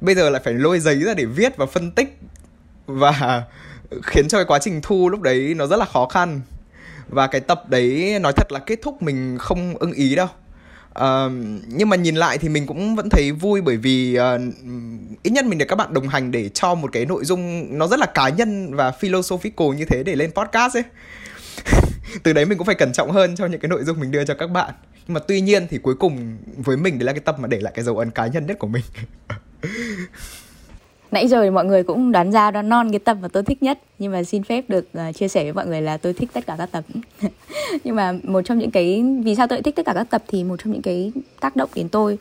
[0.00, 2.18] Bây giờ lại phải lôi giấy ra để viết và phân tích
[2.98, 3.44] và
[4.02, 6.40] khiến cho cái quá trình thu lúc đấy nó rất là khó khăn.
[7.08, 10.28] Và cái tập đấy nói thật là kết thúc mình không ưng ý đâu.
[10.98, 11.32] Uh,
[11.66, 14.40] nhưng mà nhìn lại thì mình cũng vẫn thấy vui bởi vì uh,
[15.22, 17.86] ít nhất mình được các bạn đồng hành để cho một cái nội dung nó
[17.86, 20.84] rất là cá nhân và philosophical như thế để lên podcast ấy.
[22.22, 24.24] Từ đấy mình cũng phải cẩn trọng hơn cho những cái nội dung mình đưa
[24.24, 24.74] cho các bạn.
[25.06, 27.60] Nhưng mà tuy nhiên thì cuối cùng với mình đấy là cái tập mà để
[27.60, 28.84] lại cái dấu ấn cá nhân nhất của mình.
[31.12, 33.62] nãy giờ thì mọi người cũng đoán ra đoán non cái tập mà tôi thích
[33.62, 33.78] nhất.
[33.98, 36.46] Nhưng mà xin phép được uh, chia sẻ với mọi người là tôi thích tất
[36.46, 36.84] cả các tập.
[37.84, 40.44] Nhưng mà một trong những cái vì sao tôi thích tất cả các tập thì
[40.44, 42.18] một trong những cái tác động đến tôi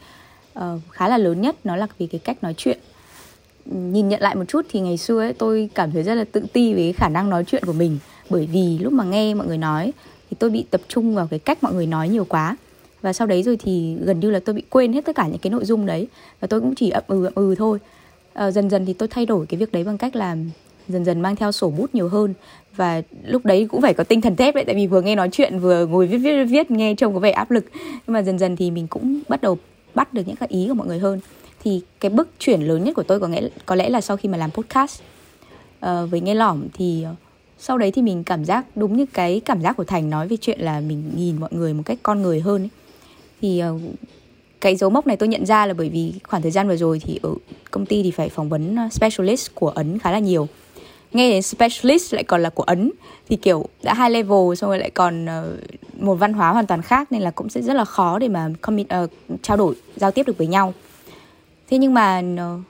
[0.60, 2.77] uh, khá là lớn nhất nó là vì cái cách nói chuyện.
[3.65, 6.43] Nhìn nhận lại một chút thì ngày xưa ấy, tôi cảm thấy rất là tự
[6.54, 7.97] ti với khả năng nói chuyện của mình.
[8.30, 9.93] Bởi vì lúc mà nghe mọi người nói
[10.30, 12.58] thì tôi bị tập trung vào cái cách mọi người nói nhiều quá.
[13.01, 15.38] Và sau đấy rồi thì gần như là tôi bị quên hết tất cả những
[15.38, 16.08] cái nội dung đấy.
[16.39, 17.80] Và tôi cũng chỉ ậm ừ ậm ừ thôi.
[18.34, 20.38] Ờ, dần dần thì tôi thay đổi cái việc đấy bằng cách là
[20.88, 22.34] dần dần mang theo sổ bút nhiều hơn.
[22.76, 25.30] Và lúc đấy cũng phải có tinh thần thép đấy tại vì vừa nghe nói
[25.32, 27.65] chuyện vừa ngồi viết viết viết nghe trông có vẻ áp lực.
[27.76, 29.58] Nhưng mà dần dần thì mình cũng bắt đầu
[29.96, 31.20] bắt được những cái ý của mọi người hơn.
[31.63, 34.30] Thì cái bước chuyển lớn nhất của tôi có nghĩa có lẽ là sau khi
[34.30, 35.02] mà làm podcast
[35.86, 37.15] uh, với nghe lỏm thì ờ,
[37.58, 40.38] sau đấy thì mình cảm giác đúng như cái cảm giác của thành nói về
[40.41, 42.70] chuyện là mình nhìn mọi người một cách con người hơn ấy.
[43.41, 43.82] thì uh,
[44.62, 47.02] cái dấu mốc này tôi nhận ra là bởi vì khoảng thời gian vừa rồi
[47.06, 47.30] thì ở
[47.71, 50.47] công ty thì phải phỏng vấn ờ, specialist của ấn khá là nhiều.
[51.13, 52.91] Nghe đến specialist lại còn là của ấn
[53.30, 56.82] thì kiểu đã hai level xong rồi lại còn uh, một văn hóa hoàn toàn
[56.82, 59.08] khác nên là cũng sẽ rất là khó để mà commit, uh, ờ,
[59.41, 60.74] trao đổi giao tiếp được với nhau.
[61.69, 62.62] Thế nhưng mà uh,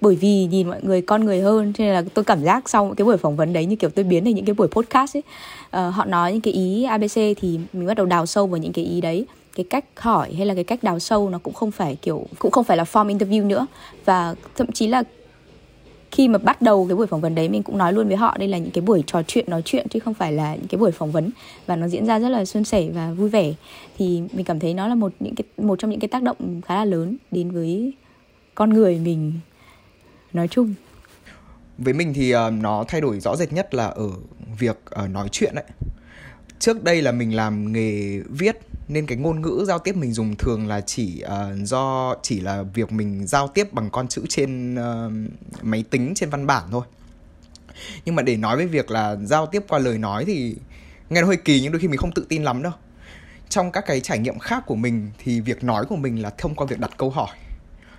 [0.00, 2.94] bởi vì nhìn mọi người con người hơn cho nên là tôi cảm giác sau
[2.96, 5.22] cái buổi phỏng vấn đấy như kiểu tôi biến thành những cái buổi podcast ấy
[5.66, 8.72] uh, họ nói những cái ý abc thì mình bắt đầu đào sâu vào những
[8.72, 9.26] cái ý đấy
[9.58, 12.50] cái cách hỏi hay là cái cách đào sâu nó cũng không phải kiểu cũng
[12.50, 13.66] không phải là form interview nữa.
[14.04, 15.02] Và thậm chí là
[16.10, 18.36] khi mà bắt đầu cái buổi phỏng vấn đấy mình cũng nói luôn với họ
[18.38, 20.78] đây là những cái buổi trò chuyện nói chuyện chứ không phải là những cái
[20.78, 21.30] buổi phỏng vấn.
[21.66, 23.52] Và nó diễn ra rất là suôn sẻ và vui vẻ.
[23.98, 26.60] Thì mình cảm thấy nó là một những cái một trong những cái tác động
[26.60, 27.92] khá là lớn đến với
[28.54, 29.32] con người mình
[30.32, 30.74] nói chung.
[31.78, 34.10] Với mình thì uh, nó thay đổi rõ rệt nhất là ở
[34.58, 35.64] việc uh, nói chuyện đấy
[36.58, 40.36] trước đây là mình làm nghề viết nên cái ngôn ngữ giao tiếp mình dùng
[40.36, 44.74] thường là chỉ uh, do chỉ là việc mình giao tiếp bằng con chữ trên
[44.74, 45.12] uh,
[45.62, 46.84] máy tính trên văn bản thôi.
[48.04, 50.56] Nhưng mà để nói với việc là giao tiếp qua lời nói thì
[51.10, 52.72] nghe nó hơi kỳ nhưng đôi khi mình không tự tin lắm đâu.
[53.48, 56.54] Trong các cái trải nghiệm khác của mình thì việc nói của mình là thông
[56.54, 57.36] qua việc đặt câu hỏi.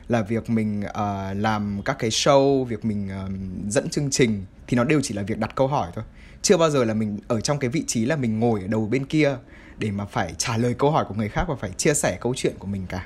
[0.07, 3.31] Là việc mình uh, làm các cái show việc mình uh,
[3.71, 6.03] dẫn chương trình thì nó đều chỉ là việc đặt câu hỏi thôi.
[6.41, 8.87] Chưa bao giờ là mình ở trong cái vị trí là mình ngồi ở đầu
[8.87, 9.37] bên kia
[9.79, 12.33] để mà phải trả lời câu hỏi của người khác và phải chia sẻ câu
[12.35, 13.05] chuyện của mình cả.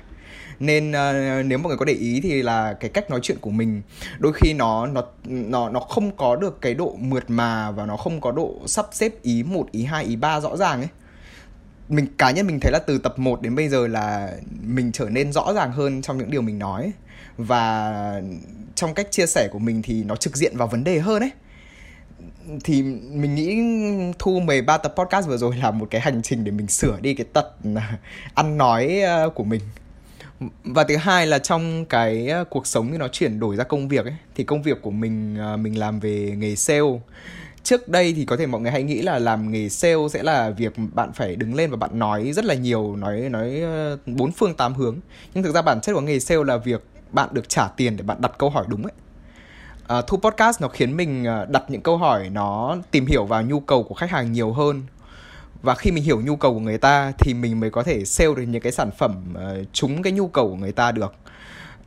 [0.59, 3.49] Nên uh, nếu mọi người có để ý thì là cái cách nói chuyện của
[3.49, 3.81] mình
[4.19, 7.97] đôi khi nó nó nó nó không có được cái độ mượt mà và nó
[7.97, 10.89] không có độ sắp xếp ý một ý hai ý ba rõ ràng ấy.
[11.89, 15.09] Mình cá nhân mình thấy là từ tập 1 đến bây giờ là mình trở
[15.09, 16.91] nên rõ ràng hơn trong những điều mình nói
[17.37, 18.21] và
[18.75, 21.31] trong cách chia sẻ của mình thì nó trực diện vào vấn đề hơn ấy
[22.63, 23.61] thì mình nghĩ
[24.19, 27.13] thu 13 tập podcast vừa rồi là một cái hành trình để mình sửa đi
[27.13, 27.55] cái tật,
[28.33, 29.61] ăn nói ờ, của mình.
[30.63, 33.87] Và thứ hai là trong cái ờ, cuộc sống thì nó chuyển đổi ra công
[33.87, 36.99] việc ấy, thì công việc của mình ờ, mình làm về nghề sale.
[37.63, 40.49] Trước đây thì có thể mọi người hay nghĩ là làm nghề sale sẽ là
[40.49, 43.61] việc bạn phải đứng lên và bạn nói rất là nhiều, nói nói
[44.05, 44.97] bốn phương tám hướng.
[45.33, 48.03] Nhưng thực ra bản chất của nghề sale là việc bạn được trả tiền để
[48.03, 48.93] bạn đặt câu hỏi đúng ấy
[49.99, 53.41] uh, thu podcast nó khiến mình à, đặt những câu hỏi nó tìm hiểu vào
[53.41, 54.81] nhu cầu của khách hàng nhiều hơn.
[55.61, 58.35] Và khi mình hiểu nhu cầu của người ta thì mình mới có thể sale
[58.35, 61.15] được những cái sản phẩm uh, trúng cái nhu cầu của người ta được.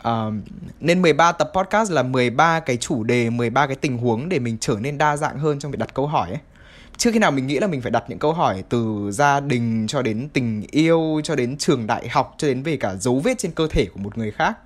[0.09, 0.35] Uh,
[0.81, 4.57] nên 13 tập podcast là 13 cái chủ đề 13 cái tình huống để mình
[4.61, 6.41] trở nên đa dạng hơn trong việc đặt câu hỏi ấy.
[6.97, 9.87] Trước khi nào mình nghĩ là mình phải đặt những câu hỏi từ gia đình
[9.89, 13.39] cho đến tình yêu cho đến trường đại học cho đến về cả dấu vết
[13.39, 14.59] trên cơ thể của một người khác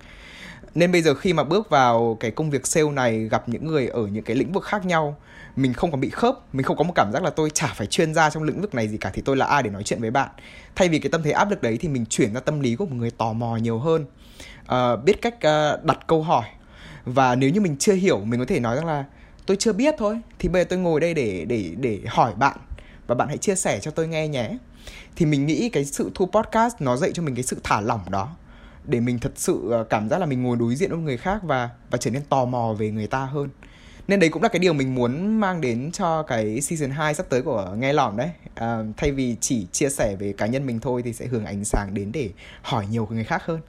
[0.75, 3.87] nên bây giờ khi mà bước vào cái công việc sale này gặp những người
[3.87, 5.17] ở những cái lĩnh vực khác nhau
[5.55, 7.87] mình không còn bị khớp mình không có một cảm giác là tôi chả phải
[7.87, 10.01] chuyên gia trong lĩnh vực này gì cả thì tôi là ai để nói chuyện
[10.01, 10.29] với bạn?
[10.75, 12.85] Thay vì cái tâm thế áp lực đấy thì mình chuyển ra tâm lý của
[12.85, 14.05] một người tò mò nhiều hơn.
[14.61, 16.45] Uh, biết cách uh, đặt câu hỏi.
[17.05, 19.05] Và nếu như mình chưa hiểu mình có thể nói rằng là
[19.45, 22.57] tôi chưa biết thôi thì bây giờ tôi ngồi đây để để để hỏi bạn
[23.07, 24.57] và bạn hãy chia sẻ cho tôi nghe nhé.
[25.15, 28.01] Thì mình nghĩ cái sự thu podcast nó dạy cho mình cái sự thả lỏng
[28.09, 28.35] đó
[28.85, 31.39] để mình thật sự à, cảm giác là mình ngồi đối diện với người khác
[31.43, 33.49] và và trở nên tò mò về người ta hơn.
[34.07, 37.25] Nên đấy cũng là cái điều mình muốn mang đến cho cái season 2 sắp
[37.29, 38.29] tới của nghe lỏm đấy.
[38.55, 41.65] À, thay vì chỉ chia sẻ về cá nhân mình thôi thì sẽ hướng ánh
[41.65, 42.29] sáng đến để
[42.61, 43.59] hỏi nhiều người khác hơn.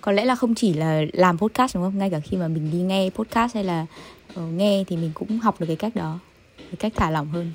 [0.00, 1.98] Có lẽ là không chỉ là làm podcast đúng không?
[1.98, 3.86] Ngay cả khi mà mình đi nghe podcast hay là
[4.34, 6.18] ờ, nghe thì mình cũng học được cái cách đó
[6.56, 7.52] cái cách thả lỏng hơn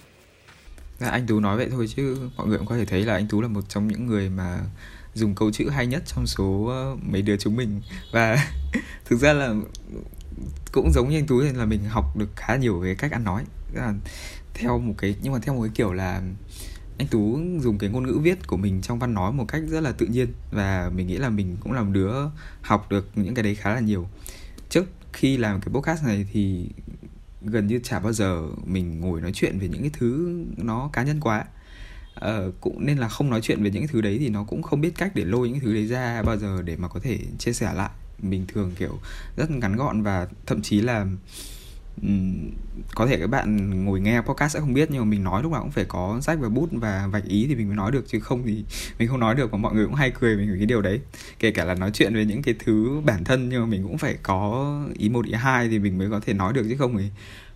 [0.99, 3.27] dạ, anh tú nói vậy thôi chứ mọi người cũng có thể thấy là anh
[3.27, 4.59] tú là một trong những người mà
[5.13, 7.81] dùng câu chữ hay nhất trong số ờ, mấy đứa chúng mình.
[8.11, 8.49] Và
[9.05, 9.53] thực ra là
[10.71, 13.45] cũng giống như anh tú là mình học được khá nhiều về cách ăn nói.
[13.73, 13.93] Là
[14.53, 16.21] theo một cái nhưng mà theo một cái kiểu là
[16.97, 19.79] anh tú dùng cái ngôn ngữ viết của mình trong văn nói một cách rất
[19.79, 20.27] là tự nhiên.
[20.51, 22.13] Và mình nghĩ là mình cũng là một đứa
[22.61, 24.07] học được những cái đấy khá là nhiều.
[24.69, 26.69] Trước khi làm cái podcast này thì
[27.43, 31.03] gần như chả bao giờ mình ngồi nói chuyện về những cái thứ nó cá
[31.03, 31.45] nhân quá.
[32.15, 34.61] Ờ, cũng nên là không nói chuyện về những cái thứ đấy thì nó cũng
[34.61, 36.99] không biết cách để lôi những cái thứ đấy ra bao giờ để mà có
[36.99, 37.89] thể chia sẻ lại.
[38.21, 38.99] Mình thường kiểu
[39.37, 41.05] rất ngắn gọn và thậm chí là
[42.01, 42.51] um,
[42.95, 45.51] có thể các bạn ngồi nghe podcast sẽ không biết nhưng mà mình nói lúc
[45.51, 48.07] nào cũng phải có sách và bút và vạch ý thì mình mới nói được
[48.07, 48.63] chứ không thì
[48.99, 50.99] mình không nói được và mọi người cũng hay cười mình về cái điều đấy.
[51.39, 53.97] Kể cả là nói chuyện về những cái thứ bản thân nhưng mà mình cũng
[53.97, 56.97] phải có ý một ý hai thì mình mới có thể nói được chứ không
[56.97, 57.09] thì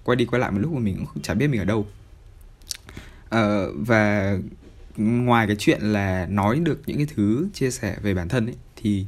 [0.04, 1.88] quay đi quay lại một lúc mà mình cũng chả biết mình ở đâu.
[3.26, 4.38] Uh, và
[4.98, 8.56] ngoài cái chuyện là nói được những cái thứ chia sẻ về bản thân ấy
[8.76, 9.06] thì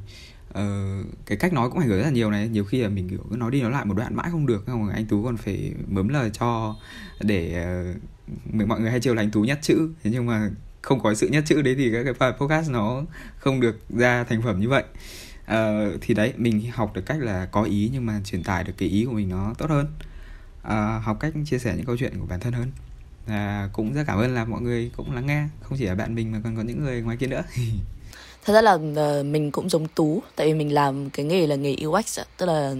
[0.49, 2.47] uh, cái cách nói cũng ảnh hưởng rất là nhiều này.
[2.47, 4.63] Nhiều khi là mình kiểu cứ nói đi nói lại một đoạn mãi không được
[4.65, 6.75] không anh tú còn phải mớm lời cho
[7.21, 7.65] để
[8.53, 9.89] uh, mọi người hay chiều là anh tú nhắc chữ.
[10.03, 10.49] Thế nhưng mà
[10.81, 13.03] không có sự nhất chữ đấy thì các cái podcast nó
[13.37, 14.83] không được ra thành phẩm như vậy.
[15.51, 18.73] Uh, thì đấy mình học được cách là có ý nhưng mà truyền tải được
[18.77, 19.85] cái ý của mình nó tốt hơn.
[20.61, 22.71] Uh, học cách chia sẻ những câu chuyện của bản thân hơn.
[23.25, 25.47] Uh, cũng rất cảm ơn là mọi người cũng lắng nghe.
[25.61, 27.43] Không chỉ là bạn mình mà còn có những người ngoài kia nữa.
[28.49, 31.55] thật ra là uh, mình cũng giống tú tại vì mình làm cái nghề là
[31.55, 32.73] nghề UX tức là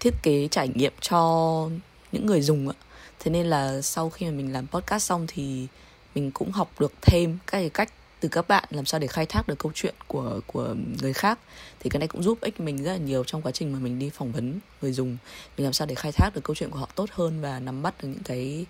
[0.00, 1.68] thiết kế trải nghiệm cho
[2.12, 2.74] những người dùng ạ.
[3.20, 5.66] Thế nên là sau khi mà mình làm podcast xong thì
[6.14, 9.26] mình cũng học được thêm các cái cách từ các bạn làm sao để khai
[9.26, 11.38] thác được câu chuyện của của người khác.
[11.80, 13.98] Thì cái này cũng giúp ích mình rất là nhiều trong quá trình mà mình
[13.98, 15.16] đi phỏng vấn người dùng.
[15.56, 17.82] Mình làm sao để khai thác được câu chuyện của họ tốt hơn và nắm
[17.82, 18.66] bắt được những cái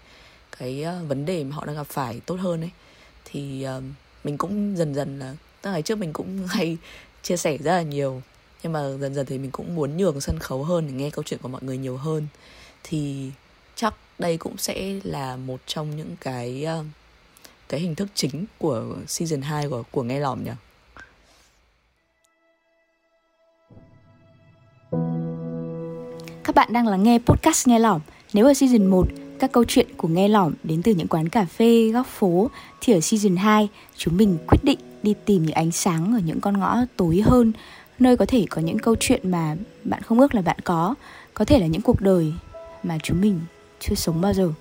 [0.58, 2.70] cái ờ, vấn đề mà họ đang gặp phải tốt hơn ấy.
[3.24, 3.82] Thì uh,
[4.24, 6.76] mình cũng dần dần là tức ngày trước mình cũng hay
[7.22, 8.22] chia sẻ rất là nhiều
[8.62, 11.22] nhưng mà dần dần thì mình cũng muốn nhường sân khấu hơn để nghe câu
[11.24, 12.26] chuyện của mọi người nhiều hơn.
[12.84, 13.30] Thì
[13.74, 16.84] chắc đây cũng sẽ là một trong những cái ờ,
[17.68, 20.50] cái hình thức chính của season 2 của của nghe lỏm nhỉ?
[26.44, 28.00] Các bạn đang lắng nghe podcast nghe lỏm.
[28.32, 29.06] Nếu ở season 1
[29.38, 32.92] các câu chuyện của nghe lỏm đến từ những quán cà phê, góc phố thì
[32.92, 36.60] ở season 2 chúng mình quyết định đi tìm những ánh sáng ở những con
[36.60, 37.52] ngõ tối hơn,
[37.98, 40.94] nơi có thể có những câu chuyện mà bạn không ước là bạn có,
[41.34, 42.32] có thể là những cuộc đời
[42.82, 43.40] mà chúng mình
[43.80, 44.52] chưa sống bao giờ.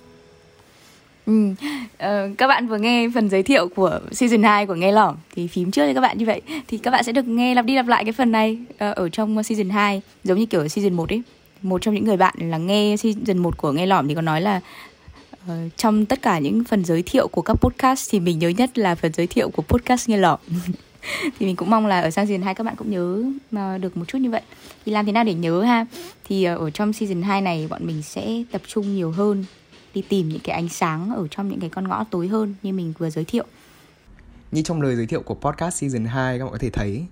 [1.26, 1.54] Ừ.
[1.98, 5.46] Ờ, các bạn vừa nghe phần giới thiệu của season 2 của Nghe Lỏm Thì
[5.46, 7.74] phím trước cho các bạn như vậy Thì các bạn sẽ được nghe lặp đi
[7.74, 10.92] lặp lại cái phần này ờ, Ở trong season 2 Giống như kiểu ở season
[10.92, 11.22] 1 ấy
[11.62, 14.40] Một trong những người bạn là nghe season 1 của Nghe Lỏm Thì có nói
[14.40, 14.60] là
[15.46, 18.78] Ờ, trong tất cả những phần giới thiệu của các podcast thì mình nhớ nhất
[18.78, 20.38] là phần giới thiệu của podcast nghe lỏm
[21.38, 23.96] thì mình cũng mong là ở sang season 2 các bạn cũng nhớ mà được
[23.96, 24.42] một chút như vậy.
[24.86, 25.86] Thì làm thế nào để nhớ ha?
[26.24, 29.44] Thì ờ, ở trong season 2 này bọn mình sẽ tập trung nhiều hơn,
[29.94, 32.72] đi tìm những cái ánh sáng ở trong những cái con ngõ tối hơn như
[32.72, 33.44] mình vừa giới thiệu.
[34.52, 37.04] Như trong lời giới thiệu của podcast season 2 các bạn có thể thấy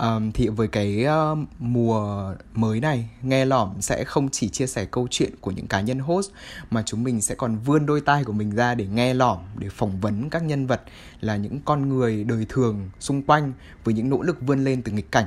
[0.00, 4.84] um, thì với cái uh, mùa mới này nghe lỏm sẽ không chỉ chia sẻ
[4.84, 6.30] câu chuyện của những cá nhân host
[6.70, 9.68] mà chúng mình sẽ còn vươn đôi tai của mình ra để nghe lỏm để
[9.68, 10.82] phỏng vấn các nhân vật
[11.20, 13.52] là những con người đời thường xung quanh
[13.84, 15.26] với những nỗ lực vươn lên từ nghịch cảnh.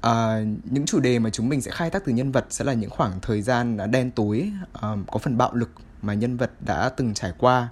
[0.00, 2.72] À, những chủ đề mà chúng mình sẽ khai thác từ nhân vật sẽ là
[2.72, 5.70] những khoảng thời gian đen tối um, có phần bạo lực
[6.02, 7.68] mà nhân vật đã từng trải qua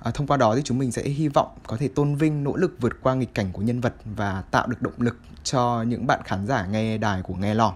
[0.00, 2.56] à, thông qua đó thì chúng mình sẽ hy vọng có thể tôn vinh nỗ
[2.56, 6.06] lực vượt qua nghịch cảnh của nhân vật và tạo được động lực cho những
[6.06, 7.74] bạn khán giả nghe đài của nghe lỏng.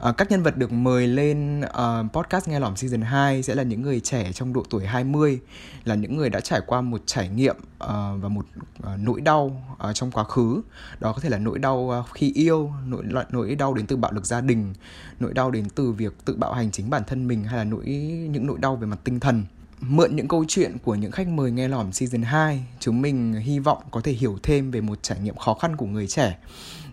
[0.00, 3.62] À, các nhân vật được mời lên uh, podcast nghe lỏm season 2 sẽ là
[3.62, 5.40] những người trẻ trong độ tuổi 20
[5.84, 7.88] là những người đã trải qua một trải nghiệm uh,
[8.20, 8.46] và một
[8.78, 10.62] uh, nỗi đau uh, trong quá khứ.
[11.00, 14.12] Đó có thể là nỗi đau uh, khi yêu nỗi nỗi đau đến từ bạo
[14.12, 14.74] lực gia đình
[15.20, 17.84] nỗi đau đến từ việc tự bạo hành chính bản thân mình hay là nỗi
[18.30, 19.44] những nỗi đau về mặt tinh thần.
[19.80, 23.58] Mượn những câu chuyện của những khách mời nghe lỏm season 2, chúng mình hy
[23.58, 26.38] vọng có thể hiểu thêm về một trải nghiệm khó khăn của người trẻ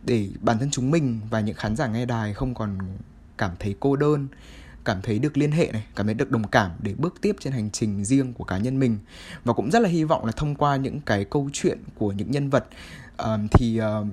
[0.04, 2.78] để bản thân chúng mình và những khán giả nghe đài không còn
[3.38, 4.28] cảm thấy cô đơn,
[4.86, 7.54] cảm thấy được liên hệ này, cảm thấy được đồng cảm để bước tiếp trên
[7.54, 8.98] hành trình riêng của cá nhân mình.
[9.44, 12.32] Và cũng rất là hy vọng là thông qua những cái câu chuyện của những
[12.32, 12.66] nhân vật
[13.22, 14.08] uh, thì uh,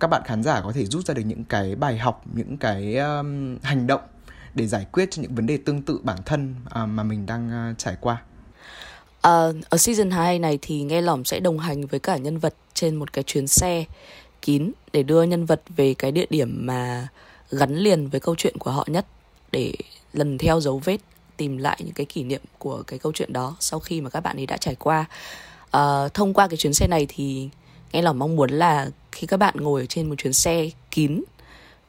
[0.00, 2.96] các bạn khán giả có thể rút ra được những cái bài học, những cái
[2.96, 4.00] um, hành động
[4.54, 7.70] để giải quyết cho những vấn đề tương tự bản thân uh, mà mình đang
[7.70, 8.22] uh, trải qua.
[9.18, 12.54] Uh, ở season 2 này thì nghe lỏm sẽ đồng hành với cả nhân vật
[12.74, 13.84] trên một cái chuyến xe
[14.42, 17.08] kín để đưa nhân vật về cái địa điểm mà
[17.50, 19.06] gắn liền với câu chuyện của họ nhất
[19.52, 19.74] để
[20.12, 20.98] lần theo dấu vết
[21.36, 24.20] tìm lại những cái kỷ niệm của cái câu chuyện đó sau khi mà các
[24.20, 25.04] bạn ấy đã trải qua.
[25.70, 27.48] À, thông qua cái chuyến xe này thì
[27.92, 31.22] nghe lòng mong muốn là khi các bạn ngồi ở trên một chuyến xe kín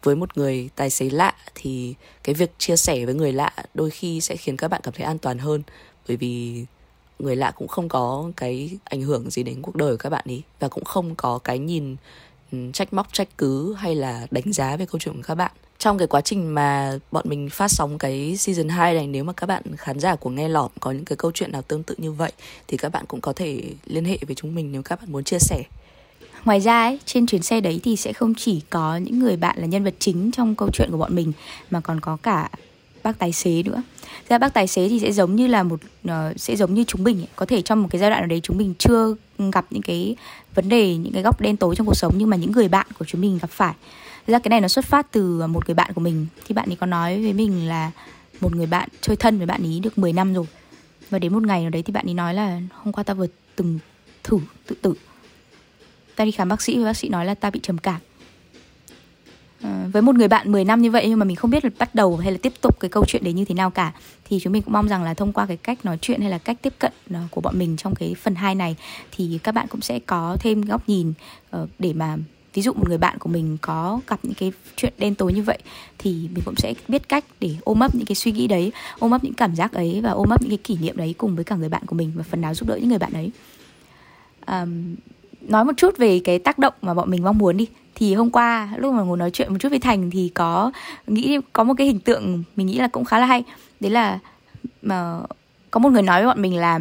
[0.04, 3.90] với một người tài xế lạ thì cái việc chia sẻ với người lạ đôi
[3.90, 5.64] khi sẽ khiến các bạn cảm thấy an toàn hơn
[6.08, 6.66] bởi vì
[7.20, 10.24] người lạ cũng không có cái ảnh hưởng gì đến cuộc đời của các bạn
[10.28, 11.96] ấy và cũng không có cái nhìn
[12.74, 15.52] trách móc trách cứ hay là đánh giá về câu chuyện của các bạn?
[15.78, 19.34] Trong cái quá trình mà bọn mình phát sóng cái season 2 này nếu mà
[19.34, 21.96] các bạn khán giả của nghe lỏm có những cái câu chuyện nào tương tự
[21.98, 22.32] như vậy
[22.68, 25.24] thì các bạn cũng có thể liên hệ với chúng mình nếu các bạn muốn
[25.24, 25.64] chia sẻ.
[26.46, 29.58] Ngoài ra ấy, trên chuyến xe đấy thì sẽ không chỉ có những người bạn
[29.60, 31.34] là nhân vật chính trong câu chuyện của bọn mình
[31.70, 32.50] mà còn có cả
[33.04, 33.82] bác tài xế nữa.
[34.30, 37.04] Ra bác tài xế thì sẽ giống như là một uh, sẽ giống như chúng
[37.04, 37.28] mình ấy.
[37.36, 39.16] có thể trong một cái giai đoạn nào đấy chúng mình chưa
[39.54, 40.16] gặp những cái
[40.56, 42.88] vấn đề những cái góc đen tối trong cuộc sống nhưng mà những người bạn
[43.00, 43.74] của chúng mình gặp phải.
[44.28, 46.76] Ra cái này nó xuất phát từ một người bạn của mình thì bạn ấy
[46.76, 47.92] có nói với mình là
[48.42, 50.46] một người bạn chơi thân với bạn ấy được 10 năm rồi.
[51.10, 53.28] Và đến một ngày nào đấy thì bạn ấy nói là hôm qua ta vừa
[53.56, 53.80] từng
[54.24, 54.94] thử tự tử
[56.16, 58.02] ta đi khám bác sĩ và bác sĩ nói là ta bị trầm cảm
[59.64, 61.72] Ờ, với một người bạn 10 năm như vậy nhưng mà mình không biết là
[61.80, 63.92] bắt đầu hay là tiếp tục cái câu chuyện đấy như thế nào cả.
[64.26, 66.38] Thì chúng mình cũng mong rằng là thông qua cái cách nói chuyện hay là
[66.38, 68.76] cách tiếp cận ờ, của bọn mình trong cái phần 2 này
[69.12, 71.14] thì các bạn cũng sẽ có thêm góc nhìn
[71.50, 72.18] ờ, để mà
[72.54, 75.44] ví dụ một người bạn của mình có gặp những cái chuyện đen tối như
[75.44, 75.58] vậy
[75.98, 79.12] thì mình cũng sẽ biết cách để ôm ấp những cái suy nghĩ đấy ôm
[79.12, 81.44] ấp những cảm giác ấy và ôm ấp những cái kỷ niệm đấy cùng với
[81.44, 83.32] cả người bạn của mình và phần nào giúp đỡ những người bạn ấy.
[84.48, 84.96] Um,
[85.42, 88.30] nói một chút về cái tác động mà bọn mình mong muốn đi thì hôm
[88.30, 90.72] qua lúc mà ngồi nói chuyện một chút với thành thì có
[91.08, 93.44] nghĩ có một cái hình tượng mình nghĩ là cũng khá là hay.
[93.80, 94.20] Đấy là
[94.82, 95.20] mà
[95.72, 96.80] có một người nói với bọn mình là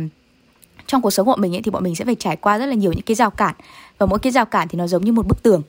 [0.86, 2.66] trong cuộc sống của bọn mình ấy, thì bọn mình sẽ phải trải qua rất
[2.66, 3.54] là nhiều những cái rào cản.
[3.98, 5.62] Và mỗi cái rào cản thì nó giống như một bức tường.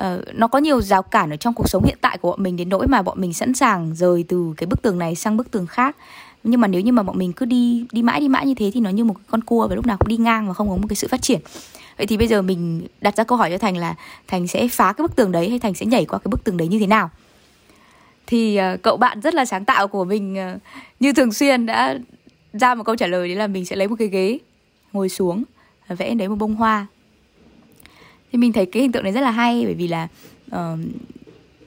[0.00, 2.56] Uh, nó có nhiều rào cản ở trong cuộc sống hiện tại của bọn mình
[2.56, 5.50] đến nỗi mà bọn mình sẵn sàng rời từ cái bức tường này sang bức
[5.50, 5.96] tường khác.
[6.44, 8.70] Nhưng mà nếu như mà bọn mình cứ đi đi mãi đi mãi như thế
[8.74, 10.76] thì nó như một con cua và lúc nào cũng đi ngang và không có
[10.76, 11.40] một cái sự phát triển
[11.98, 13.94] vậy thì bây giờ mình đặt ra câu hỏi cho thành là
[14.28, 16.56] thành sẽ phá cái bức tường đấy hay thành sẽ nhảy qua cái bức tường
[16.56, 17.10] đấy như thế nào?
[18.26, 20.60] Thì uh, cậu bạn rất là sáng tạo của mình uh,
[21.00, 21.98] như thường xuyên đã
[22.52, 24.38] ra một câu trả lời đấy là mình sẽ lấy một cái ghế
[24.92, 25.44] ngồi xuống
[25.88, 26.86] và vẽ đấy một bông hoa.
[28.32, 30.08] Thì mình thấy cái hình tượng này rất là hay bởi vì là
[30.56, 30.78] uh,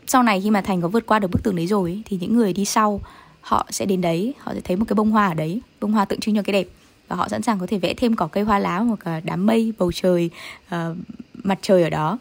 [0.08, 2.36] sau này khi mà thành có vượt qua được bức tường đấy rồi thì những
[2.36, 3.02] người đi sau
[3.42, 6.06] họ sẽ đến đấy họ sẽ thấy một cái bông hoa ở đấy bông hoa
[6.06, 6.68] tượng trưng cho cái đẹp
[7.08, 9.46] và họ sẵn sàng có thể vẽ thêm cỏ cây hoa lá hoặc là đám
[9.46, 10.30] mây bầu trời
[10.68, 10.98] uh,
[11.44, 12.18] mặt trời ở đó.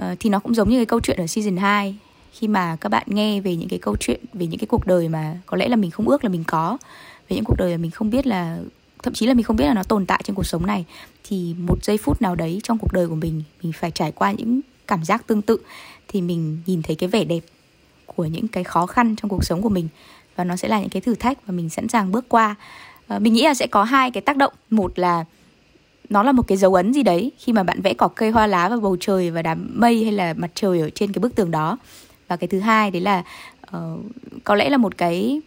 [0.00, 1.96] Uh, thì nó cũng giống như cái câu chuyện ở season 2
[2.32, 5.08] khi mà các bạn nghe về những cái câu chuyện về những cái cuộc đời
[5.08, 6.78] mà có lẽ là mình không ước là mình có
[7.28, 8.58] về những cuộc đời mà mình không biết là
[9.02, 10.84] thậm chí là mình không biết là nó tồn tại trên cuộc sống này
[11.24, 14.32] thì một giây phút nào đấy trong cuộc đời của mình mình phải trải qua
[14.32, 15.58] những cảm giác tương tự
[16.08, 17.40] thì mình nhìn thấy cái vẻ đẹp
[18.06, 19.88] của những cái khó khăn trong cuộc sống của mình.
[20.36, 22.54] Và nó sẽ là những cái thử thách và mình sẵn sàng bước qua.
[23.08, 24.52] Ờ, mình nghĩ là sẽ có hai cái tác động.
[24.70, 25.24] Một là
[26.08, 28.46] nó là một cái dấu ấn gì đấy khi mà bạn vẽ cỏ cây hoa
[28.46, 31.34] lá và bầu trời và đám mây hay là mặt trời ở trên cái bức
[31.34, 31.78] tường đó.
[32.28, 33.22] Và cái thứ hai đấy là
[33.76, 34.00] uh,
[34.44, 35.40] có lẽ là một cái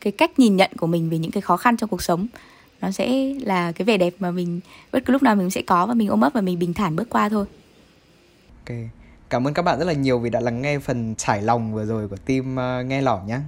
[0.00, 2.26] cái cách nhìn nhận của mình về những cái khó khăn trong cuộc sống.
[2.80, 4.60] Nó sẽ là cái vẻ đẹp mà mình
[4.92, 6.96] bất cứ lúc nào mình sẽ có và mình ôm ấp và mình bình thản
[6.96, 7.46] bước qua thôi.
[8.66, 8.76] Ok.
[9.30, 11.84] Cảm ơn các bạn rất là nhiều vì đã lắng nghe phần trải lòng vừa
[11.84, 13.38] rồi của team uh, nghe lỏm nhé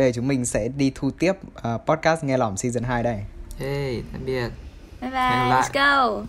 [0.00, 3.18] bây giờ chúng mình sẽ đi thu tiếp uh, podcast nghe lỏm season 2 đây.
[3.58, 4.50] Hey tạm biệt.
[5.00, 6.22] Bye bye let's go